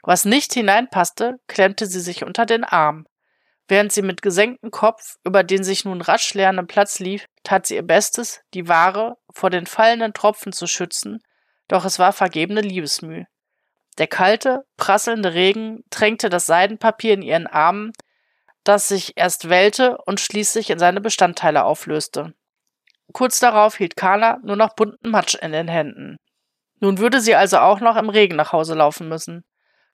Was 0.02 0.24
nicht 0.24 0.54
hineinpasste, 0.54 1.38
klemmte 1.46 1.86
sie 1.86 2.00
sich 2.00 2.24
unter 2.24 2.46
den 2.46 2.64
Arm. 2.64 3.06
Während 3.68 3.92
sie 3.92 4.02
mit 4.02 4.22
gesenktem 4.22 4.70
Kopf 4.70 5.16
über 5.24 5.44
den 5.44 5.62
sich 5.62 5.84
nun 5.84 6.00
rasch 6.00 6.32
leerenden 6.32 6.66
Platz 6.66 6.98
lief, 6.98 7.26
tat 7.44 7.66
sie 7.66 7.74
ihr 7.76 7.86
Bestes, 7.86 8.40
die 8.54 8.66
Ware 8.66 9.16
vor 9.30 9.50
den 9.50 9.66
fallenden 9.66 10.14
Tropfen 10.14 10.52
zu 10.52 10.66
schützen, 10.66 11.20
doch 11.68 11.84
es 11.84 11.98
war 11.98 12.14
vergebene 12.14 12.62
Liebesmüh. 12.62 13.24
Der 13.98 14.06
kalte, 14.06 14.64
prasselnde 14.76 15.34
Regen 15.34 15.84
tränkte 15.90 16.30
das 16.30 16.46
Seidenpapier 16.46 17.12
in 17.12 17.22
ihren 17.22 17.46
Armen, 17.46 17.92
das 18.64 18.88
sich 18.88 19.12
erst 19.16 19.50
wellte 19.50 19.98
und 20.06 20.20
schließlich 20.20 20.70
in 20.70 20.78
seine 20.78 21.00
Bestandteile 21.00 21.64
auflöste. 21.64 22.32
Kurz 23.12 23.38
darauf 23.38 23.76
hielt 23.76 23.96
Carla 23.96 24.38
nur 24.42 24.56
noch 24.56 24.74
bunten 24.74 25.10
Matsch 25.10 25.34
in 25.34 25.52
den 25.52 25.68
Händen. 25.68 26.16
Nun 26.80 26.98
würde 26.98 27.20
sie 27.20 27.34
also 27.34 27.58
auch 27.58 27.80
noch 27.80 27.96
im 27.96 28.08
Regen 28.08 28.36
nach 28.36 28.52
Hause 28.52 28.74
laufen 28.74 29.08
müssen. 29.08 29.44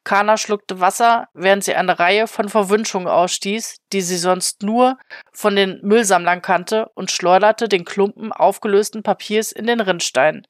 Kana 0.05 0.37
schluckte 0.37 0.81
Wasser, 0.81 1.29
während 1.33 1.65
sie 1.65 1.75
eine 1.75 1.99
Reihe 1.99 2.27
von 2.27 2.51
Verwünschungen 2.51 3.09
ausstieß, 3.09 3.79
die 3.93 4.03
sie 4.03 4.19
sonst 4.19 4.63
nur 4.63 4.99
von 5.33 5.57
den 5.57 5.81
Müllsammlern 5.83 6.43
kannte, 6.43 6.91
und 6.95 7.11
schleuderte 7.11 7.69
den 7.69 7.87
Klumpen 7.87 8.31
aufgelösten 8.31 9.03
Papiers 9.03 9.51
in 9.51 9.67
den 9.67 9.81
Rinnstein. 9.81 10.47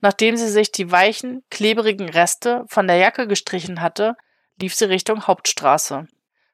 Nachdem 0.00 0.36
sie 0.36 0.48
sich 0.48 0.72
die 0.72 0.90
weichen, 0.90 1.44
klebrigen 1.50 2.08
Reste 2.08 2.64
von 2.68 2.86
der 2.88 2.96
Jacke 2.96 3.26
gestrichen 3.26 3.80
hatte, 3.80 4.16
lief 4.60 4.74
sie 4.74 4.84
Richtung 4.84 5.26
Hauptstraße. 5.26 6.06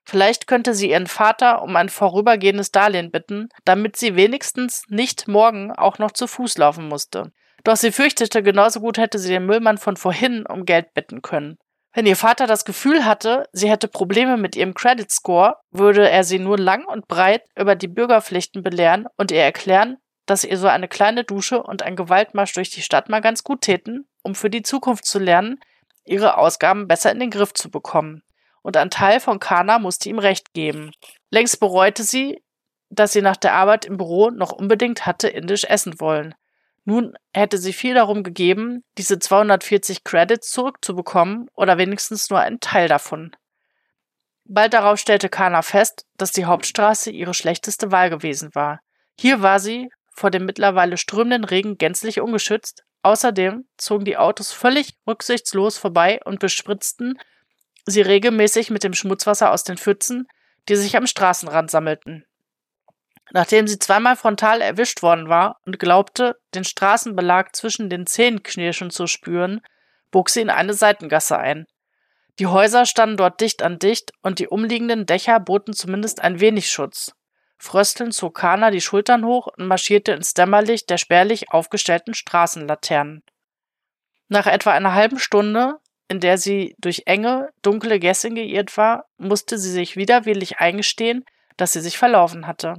Vielleicht 0.05 0.47
könnte 0.47 0.75
sie 0.75 0.91
ihren 0.91 1.07
Vater 1.07 1.63
um 1.63 1.77
ein 1.77 1.91
vorübergehendes 1.91 2.71
Darlehen 2.71 3.11
bitten, 3.11 3.49
damit 3.65 3.97
sie 3.97 4.17
wenigstens 4.17 4.85
nicht 4.89 5.29
morgen 5.29 5.73
auch 5.73 5.99
noch 5.99 6.13
zu 6.13 6.27
Fuß 6.27 6.57
laufen 6.57 6.89
musste. 6.89 7.33
Doch 7.65 7.77
sie 7.77 7.93
fürchtete, 7.93 8.43
genauso 8.43 8.81
gut 8.81 8.97
hätte 8.97 9.19
sie 9.19 9.29
den 9.29 9.45
Müllmann 9.45 9.77
von 9.77 9.97
vorhin 9.97 10.47
um 10.47 10.65
Geld 10.65 10.95
bitten 10.95 11.21
können. 11.21 11.59
Wenn 11.99 12.07
ihr 12.07 12.15
Vater 12.15 12.47
das 12.47 12.65
Gefühl 12.65 13.05
hatte, 13.05 13.49
sie 13.51 13.69
hätte 13.69 13.89
Probleme 13.89 14.37
mit 14.37 14.55
ihrem 14.55 14.73
Credit 14.73 15.11
Score, 15.11 15.57
würde 15.73 16.09
er 16.09 16.23
sie 16.23 16.39
nur 16.39 16.57
lang 16.57 16.85
und 16.85 17.09
breit 17.09 17.43
über 17.59 17.75
die 17.75 17.89
Bürgerpflichten 17.89 18.63
belehren 18.63 19.09
und 19.17 19.33
ihr 19.33 19.43
erklären, 19.43 19.97
dass 20.25 20.45
ihr 20.45 20.57
so 20.59 20.69
eine 20.69 20.87
kleine 20.87 21.25
Dusche 21.25 21.61
und 21.61 21.83
ein 21.83 21.97
Gewaltmarsch 21.97 22.53
durch 22.53 22.71
die 22.71 22.83
Stadt 22.83 23.09
mal 23.09 23.19
ganz 23.19 23.43
gut 23.43 23.63
täten, 23.63 24.07
um 24.23 24.37
für 24.37 24.49
die 24.49 24.63
Zukunft 24.63 25.07
zu 25.07 25.19
lernen, 25.19 25.59
ihre 26.05 26.39
Ausgaben 26.39 26.87
besser 26.87 27.11
in 27.11 27.19
den 27.19 27.31
Griff 27.31 27.53
zu 27.53 27.69
bekommen 27.69 28.23
und 28.63 28.77
ein 28.77 28.91
Teil 28.91 29.19
von 29.19 29.41
Kana 29.41 29.81
musste 29.81 30.09
ihm 30.09 30.21
recht 30.21 30.55
geben. 30.55 30.93
Längst 31.31 31.59
bereute 31.59 32.05
sie, 32.05 32.41
dass 32.91 33.11
sie 33.11 33.23
nach 33.23 33.37
der 33.37 33.55
Arbeit 33.55 33.87
im 33.87 33.97
Büro 33.97 34.31
noch 34.31 34.53
unbedingt 34.53 35.05
hatte 35.05 35.27
indisch 35.27 35.65
essen 35.65 35.99
wollen. 35.99 36.37
Nun 36.89 37.13
hätte 37.35 37.59
sie 37.59 37.75
viel 37.75 37.93
darum 37.93 38.23
gegeben, 38.23 38.83
diese 38.97 39.19
240 39.19 40.05
Credits 40.05 40.51
zurückzubekommen 40.51 41.51
oder 41.53 41.77
wenigstens 41.77 42.31
nur 42.31 42.41
einen 42.41 42.61
Teil 42.61 42.89
davon. 42.89 43.37
Bald 44.45 44.73
darauf 44.73 44.99
stellte 44.99 45.29
Kana 45.29 45.61
fest, 45.61 46.07
dass 46.17 46.33
die 46.33 46.47
Hauptstraße 46.47 47.11
ihre 47.11 47.35
schlechteste 47.35 47.93
Wahl 47.93 48.09
gewesen 48.09 48.55
war. 48.55 48.81
Hier 49.21 49.43
war 49.43 49.61
sie 49.61 49.91
vor 50.15 50.31
dem 50.31 50.47
mittlerweile 50.47 50.97
strömenden 50.97 51.45
Regen 51.45 51.77
gänzlich 51.77 52.23
ungeschützt. 52.23 52.85
Außerdem 53.03 53.67
zogen 53.77 54.07
die 54.07 54.17
Autos 54.17 54.53
völlig 54.53 54.95
rücksichtslos 55.07 55.77
vorbei 55.77 56.21
und 56.25 56.41
bespritzten 56.41 57.19
sie 57.85 58.01
regelmäßig 58.01 58.71
mit 58.71 58.83
dem 58.83 58.95
Schmutzwasser 58.95 59.53
aus 59.53 59.63
den 59.63 59.77
Pfützen, 59.77 60.27
die 60.71 60.77
sich 60.77 60.97
am 60.97 61.07
Straßenrand 61.07 61.71
sammelten. 61.71 62.25
Nachdem 63.33 63.67
sie 63.67 63.79
zweimal 63.79 64.17
frontal 64.17 64.61
erwischt 64.61 65.03
worden 65.03 65.29
war 65.29 65.59
und 65.67 65.79
glaubte, 65.79 66.37
den 66.55 66.65
Straßenbelag 66.65 67.55
zwischen 67.55 67.91
den 67.91 68.07
Zähnenknirschen 68.07 68.91
zu 68.91 69.07
spüren, 69.07 69.61
bog 70.11 70.31
sie 70.31 70.41
in 70.41 70.51
eine 70.51 70.75
Seitengasse 70.75 71.39
ein. 71.39 71.67
Die 72.39 72.47
Häuser 72.47 72.87
standen 72.87 73.17
dort 73.17 73.41
dicht 73.41 73.63
an 73.63 73.79
dicht 73.79 74.13
und 74.23 74.39
die 74.39 74.49
umliegenden 74.49 75.07
Dächer 75.07 75.41
boten 75.41 75.75
zumindest 75.75 76.21
ein 76.23 76.41
wenig 76.41 76.71
Schutz. 76.71 77.13
Fröstelnd 77.59 78.15
zog 78.15 78.37
Kana 78.37 78.71
die 78.71 78.81
Schultern 78.81 79.25
hoch 79.25 79.49
und 79.49 79.67
marschierte 79.67 80.13
ins 80.13 80.35
Dämmerlicht 80.35 80.89
der 80.89 80.99
spärlich 80.99 81.51
aufgestellten 81.51 82.15
Straßenlaternen. 82.15 83.23
Nach 84.29 84.47
etwa 84.47 84.73
einer 84.73 84.95
halben 84.95 85.19
Stunde 85.19 85.79
in 86.09 86.21
der 86.21 86.39
sie 86.39 86.75
durch 86.79 87.03
enge, 87.05 87.51
dunkle 87.63 88.01
Gässchen 88.01 88.35
geirrt 88.35 88.77
war, 88.77 89.05
musste 89.19 89.59
sie 89.59 89.71
sich 89.71 89.97
widerwillig 89.97 90.59
eingestehen, 90.59 91.25
dass 91.59 91.75
sie 91.75 91.81
sich 91.81 91.99
verlaufen 91.99 92.47
hatte. 92.47 92.77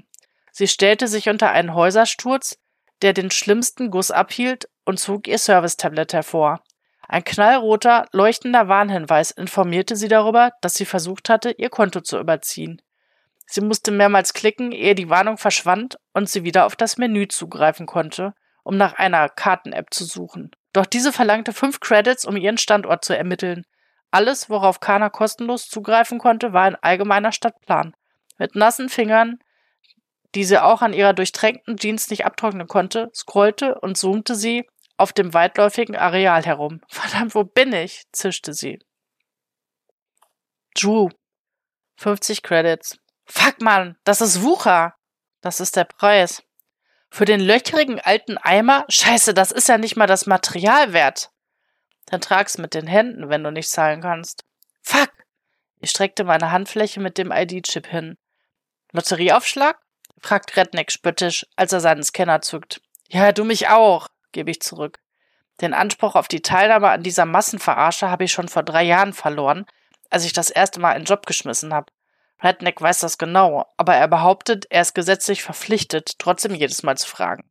Sie 0.59 0.67
stellte 0.67 1.07
sich 1.07 1.29
unter 1.29 1.51
einen 1.51 1.73
Häusersturz, 1.73 2.57
der 3.01 3.13
den 3.13 3.31
schlimmsten 3.31 3.91
Guss 3.91 4.11
abhielt, 4.11 4.67
und 4.83 4.99
zog 4.99 5.25
ihr 5.25 5.37
Service-Tablet 5.37 6.11
hervor. 6.11 6.61
Ein 7.07 7.23
knallroter, 7.23 8.07
leuchtender 8.11 8.67
Warnhinweis 8.67 9.31
informierte 9.31 9.95
sie 9.95 10.09
darüber, 10.09 10.51
dass 10.59 10.73
sie 10.73 10.83
versucht 10.83 11.29
hatte, 11.29 11.51
ihr 11.51 11.69
Konto 11.69 12.01
zu 12.01 12.19
überziehen. 12.19 12.81
Sie 13.45 13.61
musste 13.61 13.91
mehrmals 13.91 14.33
klicken, 14.33 14.73
ehe 14.73 14.95
die 14.95 15.09
Warnung 15.09 15.37
verschwand 15.37 15.97
und 16.11 16.29
sie 16.29 16.43
wieder 16.43 16.65
auf 16.65 16.75
das 16.75 16.97
Menü 16.97 17.29
zugreifen 17.29 17.85
konnte, 17.85 18.33
um 18.63 18.75
nach 18.75 18.95
einer 18.95 19.29
Karten-App 19.29 19.93
zu 19.93 20.03
suchen. 20.03 20.51
Doch 20.73 20.85
diese 20.85 21.13
verlangte 21.13 21.53
fünf 21.53 21.79
Credits, 21.79 22.25
um 22.25 22.35
ihren 22.35 22.57
Standort 22.57 23.05
zu 23.05 23.15
ermitteln. 23.15 23.63
Alles, 24.11 24.49
worauf 24.49 24.81
Kana 24.81 25.07
kostenlos 25.07 25.69
zugreifen 25.69 26.19
konnte, 26.19 26.51
war 26.51 26.63
ein 26.63 26.75
allgemeiner 26.75 27.31
Stadtplan. 27.31 27.93
Mit 28.37 28.55
nassen 28.55 28.89
Fingern, 28.89 29.39
die 30.35 30.43
sie 30.43 30.61
auch 30.61 30.81
an 30.81 30.93
ihrer 30.93 31.13
durchtränkten 31.13 31.77
Jeans 31.77 32.09
nicht 32.09 32.25
abtrocknen 32.25 32.67
konnte, 32.67 33.09
scrollte 33.13 33.79
und 33.79 33.97
zoomte 33.97 34.35
sie 34.35 34.67
auf 34.97 35.13
dem 35.13 35.33
weitläufigen 35.33 35.95
Areal 35.95 36.43
herum. 36.45 36.81
Verdammt, 36.89 37.35
wo 37.35 37.43
bin 37.43 37.73
ich? 37.73 38.03
zischte 38.11 38.53
sie. 38.53 38.79
Drew. 40.75 41.09
50 41.97 42.43
Credits. 42.43 42.97
Fuck, 43.25 43.61
Mann, 43.61 43.97
das 44.03 44.21
ist 44.21 44.41
Wucher. 44.41 44.95
Das 45.41 45.59
ist 45.59 45.75
der 45.75 45.85
Preis. 45.85 46.43
Für 47.09 47.25
den 47.25 47.39
löchrigen 47.39 47.99
alten 47.99 48.37
Eimer? 48.37 48.85
Scheiße, 48.87 49.33
das 49.33 49.51
ist 49.51 49.67
ja 49.67 49.77
nicht 49.77 49.95
mal 49.95 50.07
das 50.07 50.25
Material 50.25 50.93
wert. 50.93 51.31
Dann 52.05 52.21
trag's 52.21 52.57
mit 52.57 52.73
den 52.73 52.87
Händen, 52.87 53.29
wenn 53.29 53.43
du 53.43 53.51
nicht 53.51 53.69
zahlen 53.69 54.01
kannst. 54.01 54.43
Fuck! 54.81 55.11
Ich 55.79 55.91
streckte 55.91 56.23
meine 56.23 56.51
Handfläche 56.51 56.99
mit 56.99 57.17
dem 57.17 57.31
ID-Chip 57.31 57.87
hin. 57.87 58.17
Lotterieaufschlag? 58.91 59.79
Fragt 60.21 60.55
Redneck 60.55 60.91
spöttisch, 60.91 61.45
als 61.55 61.73
er 61.73 61.79
seinen 61.79 62.03
Scanner 62.03 62.41
zückt. 62.41 62.81
Ja, 63.07 63.31
du 63.31 63.43
mich 63.43 63.69
auch, 63.69 64.07
gebe 64.31 64.51
ich 64.51 64.61
zurück. 64.61 64.99
Den 65.61 65.73
Anspruch 65.73 66.15
auf 66.15 66.27
die 66.27 66.41
Teilnahme 66.41 66.89
an 66.89 67.03
dieser 67.03 67.25
Massenverarsche 67.25 68.09
habe 68.09 68.23
ich 68.23 68.31
schon 68.31 68.47
vor 68.47 68.63
drei 68.63 68.83
Jahren 68.83 69.13
verloren, 69.13 69.65
als 70.09 70.25
ich 70.25 70.33
das 70.33 70.49
erste 70.49 70.79
Mal 70.79 70.95
einen 70.95 71.05
Job 71.05 71.25
geschmissen 71.25 71.73
habe. 71.73 71.91
Redneck 72.41 72.81
weiß 72.81 72.99
das 72.99 73.17
genau, 73.17 73.65
aber 73.75 73.95
er 73.95 74.07
behauptet, 74.07 74.65
er 74.69 74.81
ist 74.81 74.95
gesetzlich 74.95 75.43
verpflichtet, 75.43 76.17
trotzdem 76.19 76.55
jedes 76.55 76.83
Mal 76.83 76.97
zu 76.97 77.07
fragen. 77.07 77.49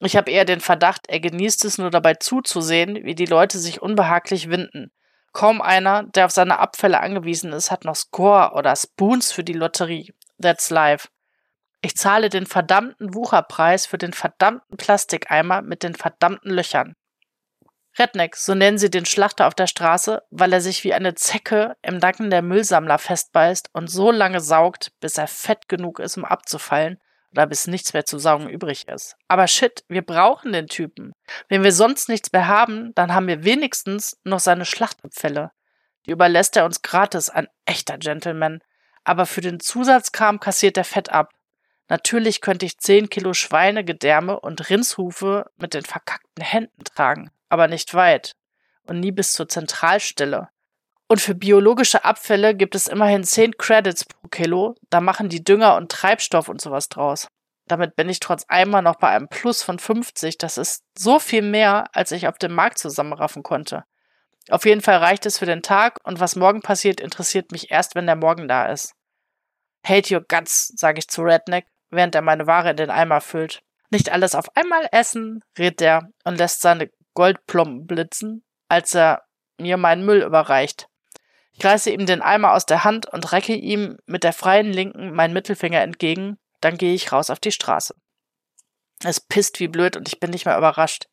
Ich 0.00 0.16
habe 0.16 0.30
eher 0.30 0.44
den 0.44 0.60
Verdacht, 0.60 1.02
er 1.08 1.20
genießt 1.20 1.64
es 1.64 1.78
nur 1.78 1.90
dabei 1.90 2.14
zuzusehen, 2.14 3.04
wie 3.04 3.14
die 3.14 3.26
Leute 3.26 3.58
sich 3.58 3.82
unbehaglich 3.82 4.48
winden. 4.48 4.90
Kaum 5.32 5.62
einer, 5.62 6.04
der 6.04 6.26
auf 6.26 6.30
seine 6.30 6.58
Abfälle 6.58 7.00
angewiesen 7.00 7.52
ist, 7.52 7.70
hat 7.70 7.84
noch 7.84 7.94
Score 7.94 8.52
oder 8.54 8.74
Spoons 8.74 9.30
für 9.32 9.44
die 9.44 9.52
Lotterie. 9.52 10.12
That's 10.40 10.70
life. 10.70 11.08
Ich 11.82 11.96
zahle 11.96 12.28
den 12.28 12.46
verdammten 12.46 13.12
Wucherpreis 13.14 13.86
für 13.86 13.98
den 13.98 14.12
verdammten 14.12 14.76
Plastikeimer 14.76 15.62
mit 15.62 15.82
den 15.82 15.96
verdammten 15.96 16.52
Löchern. 16.52 16.94
Redneck, 17.98 18.36
so 18.36 18.54
nennen 18.54 18.78
sie 18.78 18.88
den 18.88 19.04
Schlachter 19.04 19.46
auf 19.48 19.54
der 19.54 19.66
Straße, 19.66 20.22
weil 20.30 20.52
er 20.52 20.60
sich 20.60 20.84
wie 20.84 20.94
eine 20.94 21.14
Zecke 21.14 21.76
im 21.82 21.98
Nacken 21.98 22.30
der 22.30 22.40
Müllsammler 22.40 22.98
festbeißt 22.98 23.70
und 23.72 23.88
so 23.88 24.10
lange 24.10 24.40
saugt, 24.40 24.92
bis 25.00 25.18
er 25.18 25.26
fett 25.26 25.68
genug 25.68 25.98
ist, 25.98 26.16
um 26.16 26.24
abzufallen 26.24 26.98
oder 27.32 27.46
bis 27.46 27.66
nichts 27.66 27.92
mehr 27.92 28.06
zu 28.06 28.18
saugen 28.18 28.48
übrig 28.48 28.86
ist. 28.88 29.16
Aber 29.28 29.46
shit, 29.48 29.84
wir 29.88 30.02
brauchen 30.02 30.52
den 30.52 30.68
Typen. 30.68 31.12
Wenn 31.48 31.64
wir 31.64 31.72
sonst 31.72 32.08
nichts 32.08 32.32
mehr 32.32 32.46
haben, 32.46 32.94
dann 32.94 33.12
haben 33.12 33.26
wir 33.26 33.44
wenigstens 33.44 34.18
noch 34.24 34.40
seine 34.40 34.64
Schlachtabfälle. 34.64 35.50
Die 36.06 36.12
überlässt 36.12 36.56
er 36.56 36.64
uns 36.64 36.82
gratis, 36.82 37.28
ein 37.28 37.48
echter 37.66 37.98
Gentleman. 37.98 38.60
Aber 39.04 39.26
für 39.26 39.40
den 39.40 39.60
Zusatzkram 39.60 40.40
kassiert 40.40 40.76
er 40.76 40.84
fett 40.84 41.10
ab. 41.10 41.30
Natürlich 41.92 42.40
könnte 42.40 42.66
ich 42.66 42.78
10 42.78 43.10
Kilo 43.10 43.34
Schweinegedärme 43.34 44.40
und 44.40 44.70
Rindshufe 44.70 45.50
mit 45.56 45.74
den 45.74 45.84
verkackten 45.84 46.42
Händen 46.42 46.82
tragen 46.84 47.30
aber 47.52 47.68
nicht 47.68 47.92
weit. 47.92 48.34
und 48.84 48.98
nie 48.98 49.12
bis 49.12 49.32
zur 49.34 49.48
Zentralstelle. 49.48 50.48
Und 51.06 51.20
für 51.20 51.36
biologische 51.36 52.04
Abfälle 52.04 52.56
gibt 52.56 52.74
es 52.74 52.88
immerhin 52.88 53.22
10 53.22 53.56
Credits 53.56 54.04
pro 54.04 54.26
Kilo, 54.26 54.74
da 54.90 55.00
machen 55.00 55.28
die 55.28 55.44
Dünger 55.44 55.76
und 55.76 55.92
Treibstoff 55.92 56.48
und 56.48 56.60
sowas 56.60 56.88
draus. 56.88 57.28
Damit 57.68 57.94
bin 57.94 58.08
ich 58.08 58.18
trotz 58.18 58.44
einmal 58.48 58.82
noch 58.82 58.96
bei 58.96 59.08
einem 59.10 59.28
Plus 59.28 59.62
von 59.62 59.78
50. 59.78 60.36
Das 60.36 60.58
ist 60.58 60.82
so 60.98 61.20
viel 61.20 61.42
mehr, 61.42 61.84
als 61.92 62.10
ich 62.10 62.26
auf 62.26 62.38
dem 62.38 62.54
Markt 62.54 62.78
zusammenraffen 62.78 63.44
konnte. 63.44 63.84
Auf 64.50 64.64
jeden 64.64 64.80
Fall 64.80 64.96
reicht 64.96 65.26
es 65.26 65.38
für 65.38 65.46
den 65.46 65.62
Tag 65.62 66.00
und 66.02 66.18
was 66.18 66.34
morgen 66.34 66.60
passiert, 66.60 67.00
interessiert 67.00 67.52
mich 67.52 67.70
erst, 67.70 67.94
wenn 67.94 68.06
der 68.06 68.16
Morgen 68.16 68.48
da 68.48 68.66
ist. 68.66 68.94
Hate 69.86 70.12
your 70.12 70.24
guts, 70.26 70.72
sage 70.76 70.98
ich 70.98 71.08
zu 71.08 71.22
Redneck, 71.22 71.66
während 71.92 72.14
er 72.14 72.22
meine 72.22 72.46
Ware 72.46 72.70
in 72.70 72.76
den 72.76 72.90
Eimer 72.90 73.20
füllt. 73.20 73.62
Nicht 73.90 74.10
alles 74.10 74.34
auf 74.34 74.56
einmal 74.56 74.88
essen, 74.90 75.44
redet 75.58 75.82
er 75.82 76.08
und 76.24 76.38
lässt 76.38 76.62
seine 76.62 76.90
Goldplomben 77.14 77.86
blitzen, 77.86 78.42
als 78.68 78.94
er 78.94 79.22
mir 79.58 79.76
meinen 79.76 80.04
Müll 80.04 80.22
überreicht. 80.22 80.88
Ich 81.52 81.64
reiße 81.64 81.90
ihm 81.90 82.06
den 82.06 82.22
Eimer 82.22 82.54
aus 82.54 82.64
der 82.64 82.84
Hand 82.84 83.06
und 83.06 83.30
recke 83.32 83.54
ihm 83.54 83.98
mit 84.06 84.24
der 84.24 84.32
freien 84.32 84.72
Linken 84.72 85.12
meinen 85.12 85.34
Mittelfinger 85.34 85.82
entgegen, 85.82 86.38
dann 86.62 86.78
gehe 86.78 86.94
ich 86.94 87.12
raus 87.12 87.28
auf 87.28 87.38
die 87.38 87.52
Straße. 87.52 87.94
Es 89.04 89.20
pisst 89.20 89.60
wie 89.60 89.68
blöd 89.68 89.96
und 89.96 90.08
ich 90.08 90.18
bin 90.18 90.30
nicht 90.30 90.46
mehr 90.46 90.56
überrascht. 90.56 91.06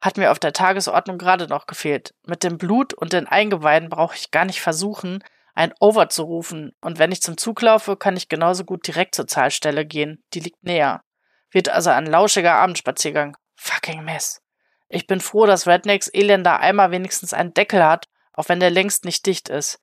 Hat 0.00 0.16
mir 0.16 0.32
auf 0.32 0.38
der 0.38 0.52
Tagesordnung 0.52 1.18
gerade 1.18 1.46
noch 1.46 1.66
gefehlt. 1.66 2.14
Mit 2.26 2.42
dem 2.42 2.58
Blut 2.58 2.92
und 2.92 3.12
den 3.12 3.26
Eingeweiden 3.26 3.88
brauche 3.88 4.16
ich 4.16 4.30
gar 4.30 4.44
nicht 4.44 4.60
versuchen, 4.60 5.22
ein 5.56 5.72
Over 5.80 6.08
zu 6.08 6.22
rufen, 6.22 6.76
und 6.80 6.98
wenn 6.98 7.10
ich 7.10 7.22
zum 7.22 7.38
Zug 7.38 7.62
laufe, 7.62 7.96
kann 7.96 8.16
ich 8.16 8.28
genauso 8.28 8.64
gut 8.64 8.86
direkt 8.86 9.14
zur 9.14 9.26
Zahlstelle 9.26 9.86
gehen, 9.86 10.22
die 10.34 10.40
liegt 10.40 10.62
näher. 10.62 11.02
Wird 11.50 11.70
also 11.70 11.90
ein 11.90 12.06
lauschiger 12.06 12.54
Abendspaziergang. 12.54 13.36
Fucking 13.56 14.04
Mess. 14.04 14.42
Ich 14.88 15.06
bin 15.06 15.18
froh, 15.18 15.46
dass 15.46 15.66
Rednecks 15.66 16.08
elender 16.08 16.60
Eimer 16.60 16.90
wenigstens 16.90 17.32
einen 17.32 17.54
Deckel 17.54 17.82
hat, 17.82 18.06
auch 18.34 18.48
wenn 18.48 18.60
der 18.60 18.70
längst 18.70 19.04
nicht 19.06 19.24
dicht 19.24 19.48
ist. 19.48 19.80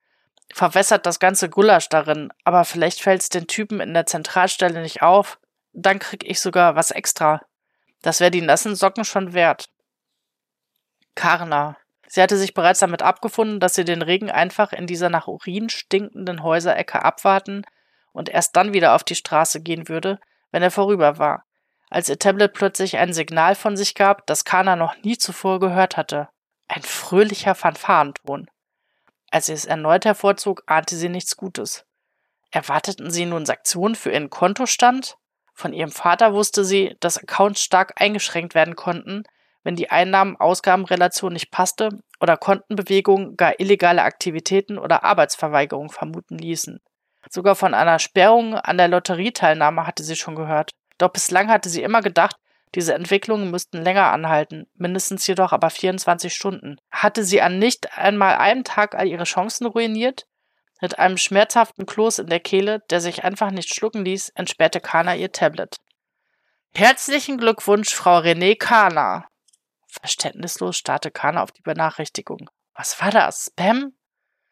Verwässert 0.53 1.07
das 1.07 1.19
ganze 1.19 1.49
Gulasch 1.49 1.89
darin, 1.89 2.29
aber 2.43 2.65
vielleicht 2.65 3.01
fällt's 3.01 3.29
den 3.29 3.47
Typen 3.47 3.79
in 3.79 3.95
der 3.95 4.05
Zentralstelle 4.05 4.81
nicht 4.81 5.01
auf. 5.01 5.39
Dann 5.73 5.97
krieg 5.97 6.23
ich 6.23 6.39
sogar 6.39 6.75
was 6.75 6.91
extra. 6.91 7.41
Das 8.03 8.19
wäre 8.19 8.29
die 8.29 8.41
nassen 8.41 8.75
Socken 8.75 9.05
schon 9.05 9.33
wert. 9.33 9.69
Karna. 11.15 11.77
Sie 12.13 12.21
hatte 12.21 12.37
sich 12.37 12.53
bereits 12.53 12.77
damit 12.77 13.01
abgefunden, 13.01 13.59
dass 13.59 13.73
sie 13.73 13.85
den 13.85 14.03
Regen 14.03 14.29
einfach 14.29 14.71
in 14.71 14.85
dieser 14.85 15.09
nach 15.09 15.27
Urin 15.27 15.69
stinkenden 15.69 16.43
Häuserecke 16.43 17.03
abwarten 17.03 17.65
und 18.11 18.29
erst 18.29 18.55
dann 18.55 18.71
wieder 18.71 18.93
auf 18.93 19.03
die 19.03 19.15
Straße 19.15 19.63
gehen 19.63 19.89
würde, 19.89 20.19
wenn 20.51 20.61
er 20.61 20.69
vorüber 20.69 21.17
war, 21.17 21.43
als 21.89 22.09
ihr 22.09 22.19
Tablet 22.19 22.53
plötzlich 22.53 22.99
ein 22.99 23.13
Signal 23.13 23.55
von 23.55 23.75
sich 23.75 23.95
gab, 23.95 24.27
das 24.27 24.45
Kana 24.45 24.75
noch 24.75 24.95
nie 25.01 25.17
zuvor 25.17 25.59
gehört 25.59 25.97
hatte. 25.97 26.29
Ein 26.67 26.83
fröhlicher 26.83 27.55
Fanfarenton. 27.55 28.47
Als 29.31 29.47
sie 29.47 29.53
es 29.53 29.65
erneut 29.65 30.05
hervorzog, 30.05 30.61
ahnte 30.67 30.95
sie 30.95 31.09
nichts 31.09 31.35
Gutes. 31.35 31.83
Erwarteten 32.51 33.09
sie 33.09 33.25
nun 33.25 33.47
Sanktionen 33.47 33.95
für 33.95 34.11
ihren 34.11 34.29
Kontostand? 34.29 35.17
Von 35.55 35.73
ihrem 35.73 35.91
Vater 35.91 36.35
wusste 36.35 36.63
sie, 36.63 36.95
dass 36.99 37.17
Accounts 37.17 37.63
stark 37.63 37.99
eingeschränkt 37.99 38.53
werden 38.53 38.75
konnten, 38.75 39.23
wenn 39.63 39.75
die 39.75 39.89
Einnahmen-Ausgaben-Relation 39.89 41.33
nicht 41.33 41.51
passte 41.51 41.89
oder 42.19 42.37
Kontenbewegungen 42.37 43.37
gar 43.37 43.59
illegale 43.59 44.03
Aktivitäten 44.03 44.77
oder 44.77 45.03
Arbeitsverweigerung 45.03 45.89
vermuten 45.89 46.37
ließen. 46.37 46.79
Sogar 47.29 47.55
von 47.55 47.73
einer 47.73 47.99
Sperrung 47.99 48.55
an 48.55 48.77
der 48.77 48.89
Lotterieteilnahme 48.89 49.87
hatte 49.87 50.03
sie 50.03 50.15
schon 50.15 50.35
gehört. 50.35 50.71
Doch 50.97 51.09
bislang 51.09 51.49
hatte 51.49 51.69
sie 51.69 51.81
immer 51.81 52.01
gedacht, 52.01 52.35
diese 52.75 52.95
Entwicklungen 52.95 53.51
müssten 53.51 53.83
länger 53.83 54.11
anhalten, 54.11 54.67
mindestens 54.75 55.27
jedoch 55.27 55.53
aber 55.53 55.69
24 55.69 56.33
Stunden. 56.33 56.77
Hatte 56.91 57.23
sie 57.23 57.41
an 57.41 57.59
nicht 57.59 57.97
einmal 57.97 58.35
einem 58.35 58.63
Tag 58.63 58.95
all 58.95 59.07
ihre 59.07 59.25
Chancen 59.25 59.67
ruiniert? 59.67 60.25
Mit 60.81 60.99
einem 60.99 61.17
schmerzhaften 61.17 61.85
Kloß 61.85 62.19
in 62.19 62.27
der 62.27 62.39
Kehle, 62.39 62.81
der 62.89 62.99
sich 62.99 63.23
einfach 63.23 63.51
nicht 63.51 63.73
schlucken 63.73 64.03
ließ, 64.03 64.29
entsperrte 64.35 64.81
Kana 64.81 65.15
ihr 65.15 65.31
Tablet. 65.31 65.77
Herzlichen 66.73 67.37
Glückwunsch, 67.37 67.93
Frau 67.93 68.17
René 68.17 68.57
Kana, 68.57 69.27
Verständnislos 69.99 70.77
starrte 70.77 71.11
Kana 71.11 71.43
auf 71.43 71.51
die 71.51 71.61
Benachrichtigung. 71.61 72.49
Was 72.73 72.99
war 73.01 73.11
das? 73.11 73.51
Spam? 73.51 73.93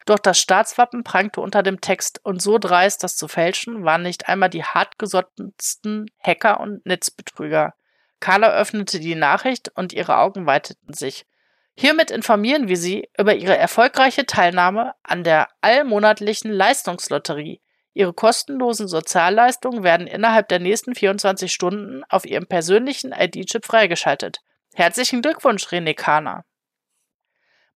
Doch 0.06 0.18
das 0.18 0.40
Staatswappen 0.40 1.04
prangte 1.04 1.40
unter 1.40 1.62
dem 1.62 1.80
Text 1.80 2.20
und 2.24 2.42
so 2.42 2.58
dreist, 2.58 3.04
das 3.04 3.16
zu 3.16 3.28
fälschen, 3.28 3.84
waren 3.84 4.02
nicht 4.02 4.28
einmal 4.28 4.50
die 4.50 4.64
hartgesottensten 4.64 6.10
Hacker 6.18 6.60
und 6.60 6.84
Netzbetrüger. 6.86 7.74
Carla 8.20 8.50
öffnete 8.50 9.00
die 9.00 9.14
Nachricht 9.14 9.70
und 9.74 9.92
ihre 9.92 10.18
Augen 10.18 10.46
weiteten 10.46 10.92
sich. 10.92 11.26
Hiermit 11.74 12.10
informieren 12.10 12.68
wir 12.68 12.76
Sie 12.76 13.08
über 13.18 13.34
Ihre 13.34 13.56
erfolgreiche 13.56 14.26
Teilnahme 14.26 14.94
an 15.02 15.24
der 15.24 15.48
allmonatlichen 15.62 16.52
Leistungslotterie. 16.52 17.60
Ihre 17.94 18.12
kostenlosen 18.12 18.88
Sozialleistungen 18.88 19.82
werden 19.82 20.06
innerhalb 20.06 20.48
der 20.48 20.58
nächsten 20.58 20.94
24 20.94 21.52
Stunden 21.52 22.04
auf 22.08 22.24
Ihrem 22.24 22.46
persönlichen 22.46 23.12
ID-Chip 23.12 23.64
freigeschaltet. 23.64 24.40
Herzlichen 24.74 25.20
Glückwunsch, 25.20 25.66
René 25.66 25.94
Kana. 25.94 26.44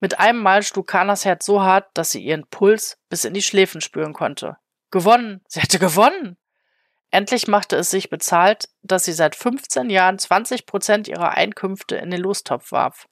Mit 0.01 0.19
einem 0.19 0.41
Mal 0.41 0.63
schlug 0.63 0.87
Kanas 0.87 1.27
Herz 1.27 1.45
so 1.45 1.61
hart, 1.61 1.91
dass 1.93 2.11
sie 2.11 2.23
ihren 2.23 2.47
Puls 2.47 2.99
bis 3.11 3.25
in 3.25 3.35
die 3.35 3.43
Schläfen 3.43 3.83
spüren 3.83 4.15
konnte. 4.15 4.57
Gewonnen! 4.91 5.43
Sie 5.47 5.61
hatte 5.61 5.79
gewonnen! 5.79 6.39
Endlich 7.11 7.49
machte 7.49 7.77
es 7.77 7.91
sich 7.91 8.09
bezahlt, 8.09 8.69
dass 8.83 9.05
sie 9.05 9.13
seit 9.13 9.37
15 9.37 9.91
Jahren 9.91 10.19
20 10.19 10.65
Prozent 10.65 11.07
ihrer 11.07 11.33
Einkünfte 11.33 11.97
in 11.97 12.11
den 12.11 12.21
Lostopf 12.21 12.73
warf. 12.73 13.07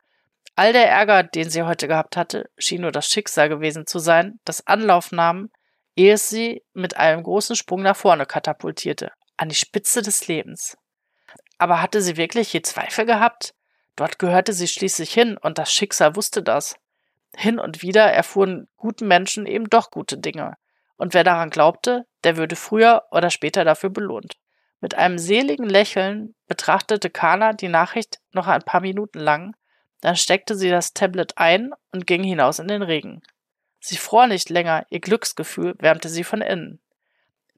All 0.57 0.73
der 0.73 0.88
Ärger, 0.88 1.23
den 1.23 1.51
sie 1.51 1.62
heute 1.62 1.87
gehabt 1.87 2.16
hatte, 2.16 2.51
schien 2.57 2.83
nur 2.83 2.92
das 2.92 3.09
Schicksal 3.09 3.49
gewesen 3.49 3.87
zu 3.87 3.99
sein, 3.99 4.40
das 4.44 4.66
Anlauf 4.66 5.12
nahm, 5.12 5.51
ehe 5.94 6.14
es 6.14 6.31
sie 6.31 6.62
mit 6.73 6.97
einem 6.97 7.23
großen 7.23 7.55
Sprung 7.55 7.83
nach 7.83 7.97
vorne 7.97 8.25
katapultierte, 8.25 9.12
an 9.37 9.51
die 9.51 9.55
Spitze 9.55 10.01
des 10.01 10.27
Lebens. 10.27 10.77
Aber 11.59 11.83
hatte 11.83 12.01
sie 12.01 12.16
wirklich 12.16 12.53
je 12.53 12.62
Zweifel 12.62 13.05
gehabt? 13.05 13.55
Dort 13.96 14.18
gehörte 14.18 14.52
sie 14.52 14.68
schließlich 14.68 15.12
hin, 15.12 15.37
und 15.37 15.59
das 15.59 15.72
Schicksal 15.72 16.16
wusste 16.16 16.42
das. 16.42 16.76
Hin 17.37 17.59
und 17.59 17.83
wieder 17.83 18.04
erfuhren 18.12 18.68
guten 18.76 19.07
Menschen 19.07 19.46
eben 19.46 19.68
doch 19.68 19.90
gute 19.90 20.18
Dinge. 20.18 20.57
Und 20.96 21.14
wer 21.14 21.24
daran 21.24 21.50
glaubte, 21.50 22.07
der 22.22 22.37
würde 22.37 22.57
früher 22.57 23.04
oder 23.11 23.30
später 23.30 23.64
dafür 23.64 23.90
belohnt. 23.90 24.37
Mit 24.80 24.94
einem 24.94 25.18
seligen 25.18 25.68
Lächeln 25.68 26.35
betrachtete 26.46 27.11
Kana 27.11 27.52
die 27.52 27.68
Nachricht 27.68 28.20
noch 28.33 28.46
ein 28.46 28.62
paar 28.62 28.80
Minuten 28.80 29.18
lang, 29.18 29.57
dann 30.00 30.16
steckte 30.16 30.54
sie 30.54 30.68
das 30.68 30.92
Tablet 30.92 31.38
ein 31.38 31.72
und 31.90 32.07
ging 32.07 32.22
hinaus 32.22 32.59
in 32.59 32.68
den 32.68 32.83
Regen. 32.83 33.22
Sie 33.80 33.96
fror 33.96 34.26
nicht 34.26 34.50
länger, 34.50 34.85
ihr 34.90 35.00
Glücksgefühl 35.00 35.74
wärmte 35.78 36.09
sie 36.09 36.24
von 36.24 36.42
innen. 36.42 36.80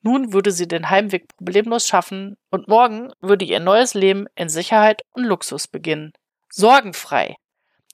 Nun 0.02 0.32
würde 0.32 0.52
sie 0.52 0.68
den 0.68 0.88
Heimweg 0.88 1.26
problemlos 1.36 1.88
schaffen 1.88 2.36
und 2.50 2.68
morgen 2.68 3.12
würde 3.20 3.44
ihr 3.44 3.58
neues 3.58 3.94
Leben 3.94 4.26
in 4.36 4.48
Sicherheit 4.48 5.02
und 5.10 5.24
Luxus 5.24 5.66
beginnen. 5.66 6.12
Sorgenfrei. 6.58 7.36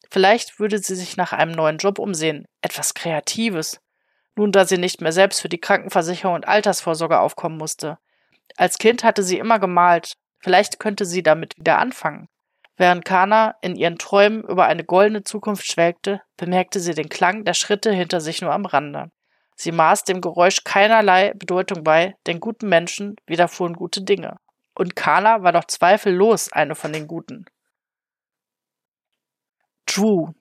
Vielleicht 0.09 0.61
würde 0.61 0.79
sie 0.79 0.95
sich 0.95 1.17
nach 1.17 1.33
einem 1.33 1.51
neuen 1.51 1.79
Job 1.79 1.99
umsehen, 1.99 2.47
etwas 2.61 2.95
Kreatives. 2.95 3.81
Nun, 4.37 4.53
da 4.53 4.65
sie 4.65 4.79
nicht 4.79 5.01
mehr 5.01 5.11
selbst 5.11 5.41
für 5.41 5.49
die 5.49 5.59
Krankenversicherung 5.59 6.37
und 6.37 6.47
Altersvorsorge 6.47 7.19
aufkommen 7.19 7.59
musste. 7.59 7.99
Als 8.57 8.79
Kind 8.79 9.03
hatte 9.03 9.25
sie 9.25 9.39
immer 9.39 9.59
gemalt. 9.59 10.13
Vielleicht 10.39 10.79
könnte 10.79 11.07
sie 11.07 11.25
damit 11.25 11.59
wieder 11.59 11.79
anfangen. 11.79 12.29
Während 12.77 13.05
Kana 13.05 13.57
in 13.63 13.75
ihren 13.75 13.99
Träumen 13.99 14.45
über 14.45 14.67
eine 14.67 14.85
goldene 14.85 15.25
Zukunft 15.25 15.67
schwelgte, 15.67 16.23
bemerkte 16.37 16.79
sie 16.79 16.95
den 16.95 17.09
Klang 17.09 17.45
der 17.45 17.55
Schritte 17.55 17.91
hinter 17.91 18.21
sich 18.21 18.43
nur 18.43 18.53
am 18.53 18.65
Rande. 18.65 19.11
Sie 19.57 19.73
maß 19.73 20.05
dem 20.05 20.21
Geräusch 20.21 20.63
keinerlei 20.63 21.33
Bedeutung 21.35 21.83
bei, 21.83 22.15
denn 22.29 22.39
guten 22.39 22.69
Menschen 22.69 23.17
widerfuhren 23.27 23.75
gute 23.75 24.03
Dinge. 24.03 24.37
Und 24.77 24.95
Kana 24.95 25.43
war 25.43 25.51
doch 25.51 25.65
zweifellos 25.65 26.53
eine 26.53 26.77
von 26.77 26.93
den 26.93 27.09
Guten. 27.09 27.45
Drew. 29.87 30.33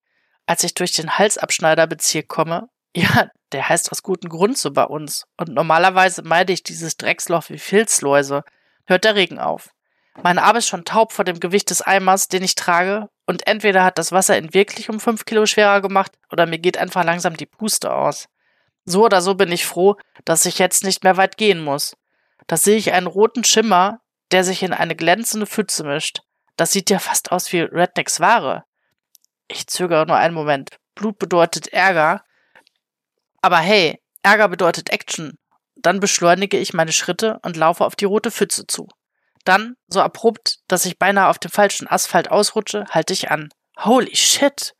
Als 0.45 0.63
ich 0.63 0.73
durch 0.73 0.91
den 0.91 1.17
Halsabschneiderbezirk 1.17 2.27
komme, 2.27 2.69
ja, 2.95 3.29
der 3.51 3.69
heißt 3.69 3.91
aus 3.91 4.03
gutem 4.03 4.29
Grund 4.29 4.57
so 4.57 4.71
bei 4.71 4.83
uns. 4.83 5.25
Und 5.37 5.49
normalerweise 5.49 6.23
meide 6.23 6.53
ich 6.53 6.63
dieses 6.63 6.97
Drecksloch 6.97 7.49
wie 7.49 7.57
Filzläuse. 7.57 8.43
Hört 8.85 9.03
der 9.03 9.15
Regen 9.15 9.39
auf. 9.39 9.69
Mein 10.23 10.39
Arm 10.39 10.57
ist 10.57 10.67
schon 10.67 10.83
taub 10.83 11.13
vor 11.13 11.23
dem 11.23 11.39
Gewicht 11.39 11.69
des 11.69 11.81
Eimers, 11.81 12.27
den 12.27 12.43
ich 12.43 12.55
trage, 12.55 13.07
und 13.25 13.47
entweder 13.47 13.85
hat 13.85 13.97
das 13.97 14.11
Wasser 14.11 14.37
ihn 14.37 14.53
wirklich 14.53 14.89
um 14.89 14.99
fünf 14.99 15.23
Kilo 15.23 15.45
schwerer 15.45 15.81
gemacht, 15.81 16.11
oder 16.31 16.45
mir 16.45 16.59
geht 16.59 16.77
einfach 16.77 17.05
langsam 17.05 17.37
die 17.37 17.45
Puste 17.45 17.93
aus. 17.93 18.27
So 18.83 19.05
oder 19.05 19.21
so 19.21 19.35
bin 19.35 19.51
ich 19.51 19.65
froh, 19.65 19.95
dass 20.25 20.45
ich 20.45 20.59
jetzt 20.59 20.83
nicht 20.83 21.03
mehr 21.03 21.15
weit 21.15 21.37
gehen 21.37 21.63
muss. 21.63 21.95
Da 22.47 22.57
sehe 22.57 22.75
ich 22.75 22.91
einen 22.91 23.07
roten 23.07 23.43
Schimmer, 23.43 24.01
der 24.31 24.43
sich 24.43 24.63
in 24.63 24.73
eine 24.73 24.95
glänzende 24.95 25.45
Pfütze 25.45 25.83
mischt. 25.83 26.21
Das 26.57 26.71
sieht 26.71 26.89
ja 26.89 26.99
fast 26.99 27.31
aus 27.31 27.51
wie 27.53 27.61
Rednecks 27.61 28.19
Ware. 28.19 28.65
Ich 29.51 29.67
zögere 29.67 30.05
nur 30.05 30.15
einen 30.15 30.33
Moment. 30.33 30.69
Blut 30.95 31.19
bedeutet 31.19 31.67
Ärger. 31.67 32.23
Aber 33.41 33.57
hey, 33.57 34.01
Ärger 34.23 34.47
bedeutet 34.47 34.91
Action. 34.91 35.37
Dann 35.75 35.99
beschleunige 35.99 36.57
ich 36.57 36.73
meine 36.73 36.93
Schritte 36.93 37.39
und 37.43 37.57
laufe 37.57 37.83
auf 37.83 37.97
die 37.97 38.05
rote 38.05 38.31
Pfütze 38.31 38.65
zu. 38.65 38.87
Dann, 39.43 39.75
so 39.87 40.01
abrupt, 40.01 40.59
dass 40.67 40.85
ich 40.85 40.99
beinahe 40.99 41.27
auf 41.27 41.39
dem 41.39 41.51
falschen 41.51 41.87
Asphalt 41.87 42.31
ausrutsche, 42.31 42.85
halte 42.91 43.13
ich 43.13 43.29
an. 43.29 43.49
Holy 43.77 44.15
shit! 44.15 44.73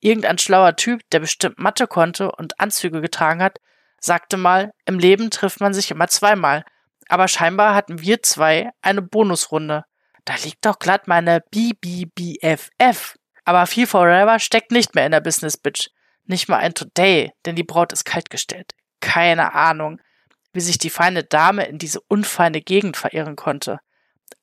Irgendein 0.00 0.38
schlauer 0.38 0.76
Typ, 0.76 1.00
der 1.10 1.20
bestimmt 1.20 1.58
Mathe 1.58 1.86
konnte 1.86 2.30
und 2.30 2.60
Anzüge 2.60 3.00
getragen 3.00 3.42
hat, 3.42 3.58
sagte 3.98 4.36
mal, 4.36 4.72
im 4.84 4.98
Leben 4.98 5.30
trifft 5.30 5.60
man 5.60 5.74
sich 5.74 5.90
immer 5.90 6.08
zweimal. 6.08 6.64
Aber 7.08 7.26
scheinbar 7.26 7.74
hatten 7.74 8.00
wir 8.00 8.22
zwei 8.22 8.70
eine 8.82 9.02
Bonusrunde. 9.02 9.84
Da 10.24 10.34
liegt 10.36 10.64
doch 10.64 10.78
glatt 10.78 11.08
meine 11.08 11.42
BBBFF. 11.50 13.16
Aber 13.44 13.66
viel 13.66 13.86
Forever 13.86 14.38
steckt 14.38 14.72
nicht 14.72 14.94
mehr 14.94 15.06
in 15.06 15.12
der 15.12 15.20
Business 15.20 15.56
Bitch. 15.56 15.90
Nicht 16.26 16.48
mal 16.48 16.58
ein 16.58 16.74
Today, 16.74 17.32
denn 17.44 17.56
die 17.56 17.64
Braut 17.64 17.92
ist 17.92 18.04
kaltgestellt. 18.04 18.72
Keine 19.00 19.54
Ahnung, 19.54 20.00
wie 20.52 20.60
sich 20.60 20.78
die 20.78 20.90
feine 20.90 21.24
Dame 21.24 21.66
in 21.66 21.78
diese 21.78 22.00
unfeine 22.00 22.62
Gegend 22.62 22.96
verirren 22.96 23.36
konnte. 23.36 23.80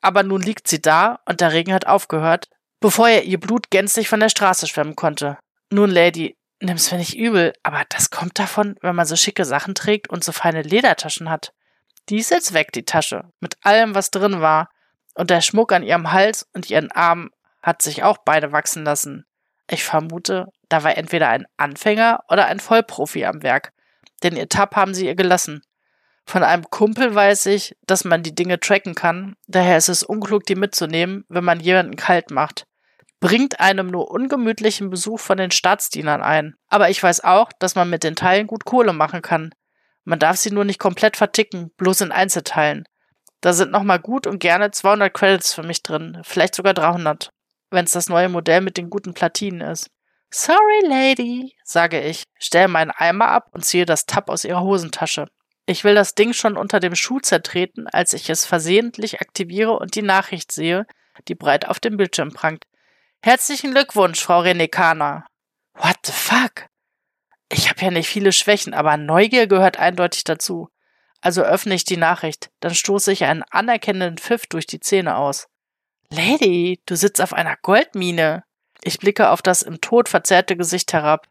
Aber 0.02 0.24
nun 0.24 0.42
liegt 0.42 0.68
sie 0.68 0.82
da 0.82 1.20
und 1.26 1.42
der 1.42 1.54
Regen 1.54 1.74
hat 1.74 1.88
aufgehört, 1.88 2.50
bevor 2.80 3.10
er 3.10 3.24
ihr 3.24 3.40
Blut 3.40 3.72
gänzlich 3.72 4.10
von 4.10 4.20
der 4.20 4.30
Straße 4.30 4.68
schwemmen 4.68 4.96
konnte. 4.96 5.38
Nun, 5.72 5.90
Lady, 5.90 6.38
nimm's 6.60 6.92
mir 6.92 6.98
nicht 6.98 7.18
übel, 7.18 7.54
aber 7.64 7.84
das 7.90 8.10
kommt 8.10 8.38
davon, 8.38 8.76
wenn 8.82 8.96
man 8.96 9.06
so 9.06 9.16
schicke 9.16 9.46
Sachen 9.46 9.74
trägt 9.74 10.10
und 10.10 10.24
so 10.24 10.32
feine 10.32 10.62
Ledertaschen 10.62 11.30
hat. 11.30 11.54
Die 12.10 12.18
ist 12.18 12.32
jetzt 12.32 12.54
weg, 12.54 12.72
die 12.72 12.86
Tasche, 12.86 13.26
mit 13.40 13.58
allem, 13.62 13.96
was 13.96 14.12
drin 14.12 14.42
war, 14.42 14.70
und 15.14 15.30
der 15.30 15.42
Schmuck 15.42 15.72
an 15.72 15.84
ihrem 15.84 16.12
Hals 16.12 16.48
und 16.54 16.70
ihren 16.70 16.92
Armen 16.92 17.30
hat 17.62 17.82
sich 17.82 18.04
auch 18.04 18.18
beide 18.26 18.52
wachsen 18.52 18.84
lassen. 18.84 19.26
Ich 19.70 19.84
vermute, 19.84 20.48
da 20.70 20.84
war 20.84 20.98
entweder 20.98 21.30
ein 21.30 21.46
Anfänger 21.58 22.24
oder 22.30 22.46
ein 22.46 22.60
Vollprofi 22.60 23.26
am 23.26 23.44
Werk, 23.44 23.72
denn 24.24 24.36
ihr 24.36 24.50
Tab 24.50 24.76
haben 24.76 24.94
sie 24.94 25.06
ihr 25.06 25.16
gelassen. 25.16 25.62
Von 26.26 26.44
einem 26.44 26.70
Kumpel 26.70 27.14
weiß 27.14 27.48
ich, 27.48 27.76
dass 27.88 28.06
man 28.06 28.24
die 28.24 28.36
Dinge 28.36 28.60
tracken 28.60 28.96
kann, 28.96 29.36
daher 29.48 29.78
ist 29.78 29.90
es 29.90 30.04
unklug, 30.04 30.46
die 30.46 30.56
mitzunehmen, 30.56 31.26
wenn 31.30 31.44
man 31.44 31.60
jemanden 31.60 31.96
kalt 31.96 32.32
macht. 32.32 32.66
Bringt 33.20 33.60
einem 33.60 33.88
nur 33.88 34.10
ungemütlichen 34.10 34.90
Besuch 34.90 35.20
von 35.20 35.38
den 35.38 35.52
Staatsdienern 35.52 36.24
ein. 36.24 36.56
Aber 36.70 36.90
ich 36.90 37.02
weiß 37.02 37.24
auch, 37.24 37.52
dass 37.60 37.76
man 37.76 37.90
mit 37.90 38.04
den 38.04 38.16
Teilen 38.16 38.48
gut 38.48 38.66
Kohle 38.66 38.94
machen 38.94 39.22
kann. 39.22 39.52
Man 40.04 40.18
darf 40.18 40.38
sie 40.38 40.52
nur 40.52 40.66
nicht 40.66 40.80
komplett 40.80 41.18
verticken, 41.18 41.70
bloß 41.78 42.02
in 42.02 42.12
Einzelteilen. 42.12 42.86
Da 43.42 43.54
sind 43.54 43.72
nochmal 43.72 44.00
gut 44.00 44.26
und 44.26 44.40
gerne 44.40 44.72
200 44.72 45.14
Credits 45.14 45.54
für 45.54 45.64
mich 45.64 45.84
drin, 45.84 46.20
vielleicht 46.24 46.56
sogar 46.56 46.74
300, 46.74 47.32
wenn 47.72 47.86
es 47.86 47.92
das 47.92 48.10
neue 48.10 48.30
Modell 48.30 48.62
mit 48.62 48.78
den 48.78 48.90
guten 48.90 49.14
Platinen 49.14 49.62
ist. 49.62 49.90
Sorry, 50.30 50.86
Lady, 50.86 51.56
sage 51.64 52.00
ich, 52.02 52.24
stelle 52.40 52.68
meinen 52.68 52.92
Eimer 52.92 53.30
ab 53.30 53.50
und 53.52 53.66
ziehe 53.66 53.86
das 53.86 54.06
Tab 54.06 54.30
aus 54.30 54.46
ihrer 54.46 54.62
Hosentasche. 54.62 55.28
Ich 55.66 55.84
will 55.84 55.96
das 55.96 56.16
Ding 56.16 56.34
schon 56.34 56.58
unter 56.58 56.80
dem 56.80 56.96
Schuh 56.96 57.20
zertreten, 57.20 57.88
als 57.88 58.14
ich 58.14 58.30
es 58.30 58.46
versehentlich 58.46 59.22
aktiviere 59.22 59.74
und 59.74 59.96
die 59.96 60.02
Nachricht 60.02 60.52
sehe, 60.52 60.86
die 61.28 61.36
breit 61.36 61.68
auf 61.68 61.80
dem 61.80 61.98
Bildschirm 61.98 62.32
prangt. 62.32 62.66
Herzlichen 63.22 63.72
Glückwunsch, 63.72 64.22
Frau 64.22 64.40
Renekana. 64.40 65.26
What 65.74 65.98
the 66.06 66.12
fuck? 66.12 66.68
Ich 67.50 67.70
habe 67.70 67.82
ja 67.82 67.92
nicht 67.92 68.08
viele 68.08 68.32
Schwächen, 68.32 68.74
aber 68.74 68.98
Neugier 68.98 69.48
gehört 69.48 69.78
eindeutig 69.78 70.24
dazu. 70.24 70.70
Also 71.20 71.44
öffne 71.44 71.76
ich 71.76 71.84
die 71.84 71.98
Nachricht, 71.98 72.50
dann 72.62 72.74
stoße 72.74 73.12
ich 73.12 73.26
einen 73.26 73.44
anerkennenden 73.52 74.18
Pfiff 74.18 74.48
durch 74.48 74.66
die 74.66 74.80
Zähne 74.80 75.18
aus. 75.18 75.48
Lady, 76.14 76.82
du 76.86 76.98
sitzt 76.98 77.22
auf 77.22 77.32
einer 77.32 77.56
Goldmine. 77.56 78.44
Ich 78.84 79.00
blicke 79.00 79.30
auf 79.30 79.42
das 79.42 79.62
im 79.62 79.80
Tod 79.80 80.10
verzerrte 80.10 80.58
Gesicht 80.58 80.92
herab. 80.92 81.28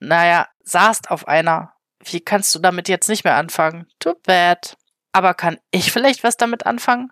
Naja, 0.00 0.48
saßt 0.64 1.10
auf 1.10 1.26
einer. 1.26 1.72
Wie 2.04 2.20
kannst 2.20 2.54
du 2.54 2.58
damit 2.58 2.90
jetzt 2.90 3.08
nicht 3.08 3.24
mehr 3.24 3.36
anfangen? 3.36 3.86
Too 3.98 4.14
bad. 4.24 4.76
Aber 5.12 5.32
kann 5.32 5.58
ich 5.70 5.90
vielleicht 5.92 6.24
was 6.24 6.36
damit 6.36 6.66
anfangen? 6.66 7.10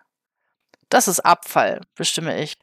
Das 0.91 1.09
ist 1.09 1.21
Abfall, 1.21 1.81
bestimme 1.95 2.39
ich. 2.41 2.59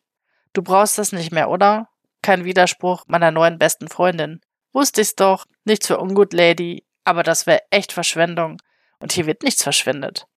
Du 0.53 0.61
brauchst 0.61 0.99
das 0.99 1.11
nicht 1.11 1.31
mehr, 1.31 1.49
oder? 1.49 1.89
Kein 2.21 2.45
Widerspruch 2.45 3.05
meiner 3.07 3.31
neuen 3.31 3.57
besten 3.57 3.87
Freundin. 3.87 4.39
Wusste 4.71 5.01
ich's 5.01 5.15
doch. 5.15 5.45
Nichts 5.65 5.87
für 5.87 5.99
ungut, 5.99 6.31
Lady. 6.31 6.85
Aber 7.05 7.23
das 7.23 7.47
wäre 7.47 7.63
echt 7.71 7.91
Verschwendung. 7.91 8.61
Und 8.99 9.13
hier 9.13 9.25
wird 9.25 9.41
nichts 9.41 9.63
verschwendet. 9.63 10.27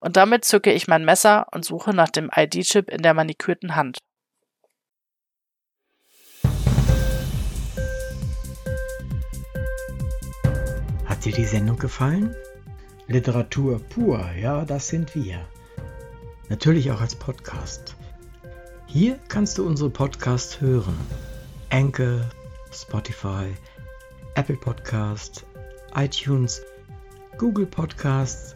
Und 0.00 0.16
damit 0.16 0.44
zücke 0.44 0.72
ich 0.72 0.88
mein 0.88 1.04
Messer 1.04 1.46
und 1.52 1.64
suche 1.64 1.90
nach 1.90 2.10
dem 2.10 2.30
ID-Chip 2.34 2.90
in 2.90 3.02
der 3.02 3.14
manikürten 3.14 3.76
Hand. 3.76 3.98
Hat 11.04 11.24
dir 11.24 11.32
die 11.32 11.44
Sendung 11.44 11.78
gefallen? 11.78 12.34
Literatur 13.08 13.80
pur, 13.80 14.28
ja, 14.38 14.64
das 14.64 14.88
sind 14.88 15.14
wir. 15.14 15.46
Natürlich 16.48 16.90
auch 16.90 17.00
als 17.00 17.14
Podcast. 17.14 17.96
Hier 18.86 19.18
kannst 19.28 19.58
du 19.58 19.66
unsere 19.66 19.90
Podcasts 19.90 20.60
hören. 20.60 20.96
Anchor, 21.70 22.20
Spotify, 22.72 23.54
Apple 24.34 24.56
Podcast, 24.56 25.44
iTunes, 25.94 26.62
Google 27.38 27.66
Podcasts, 27.66 28.55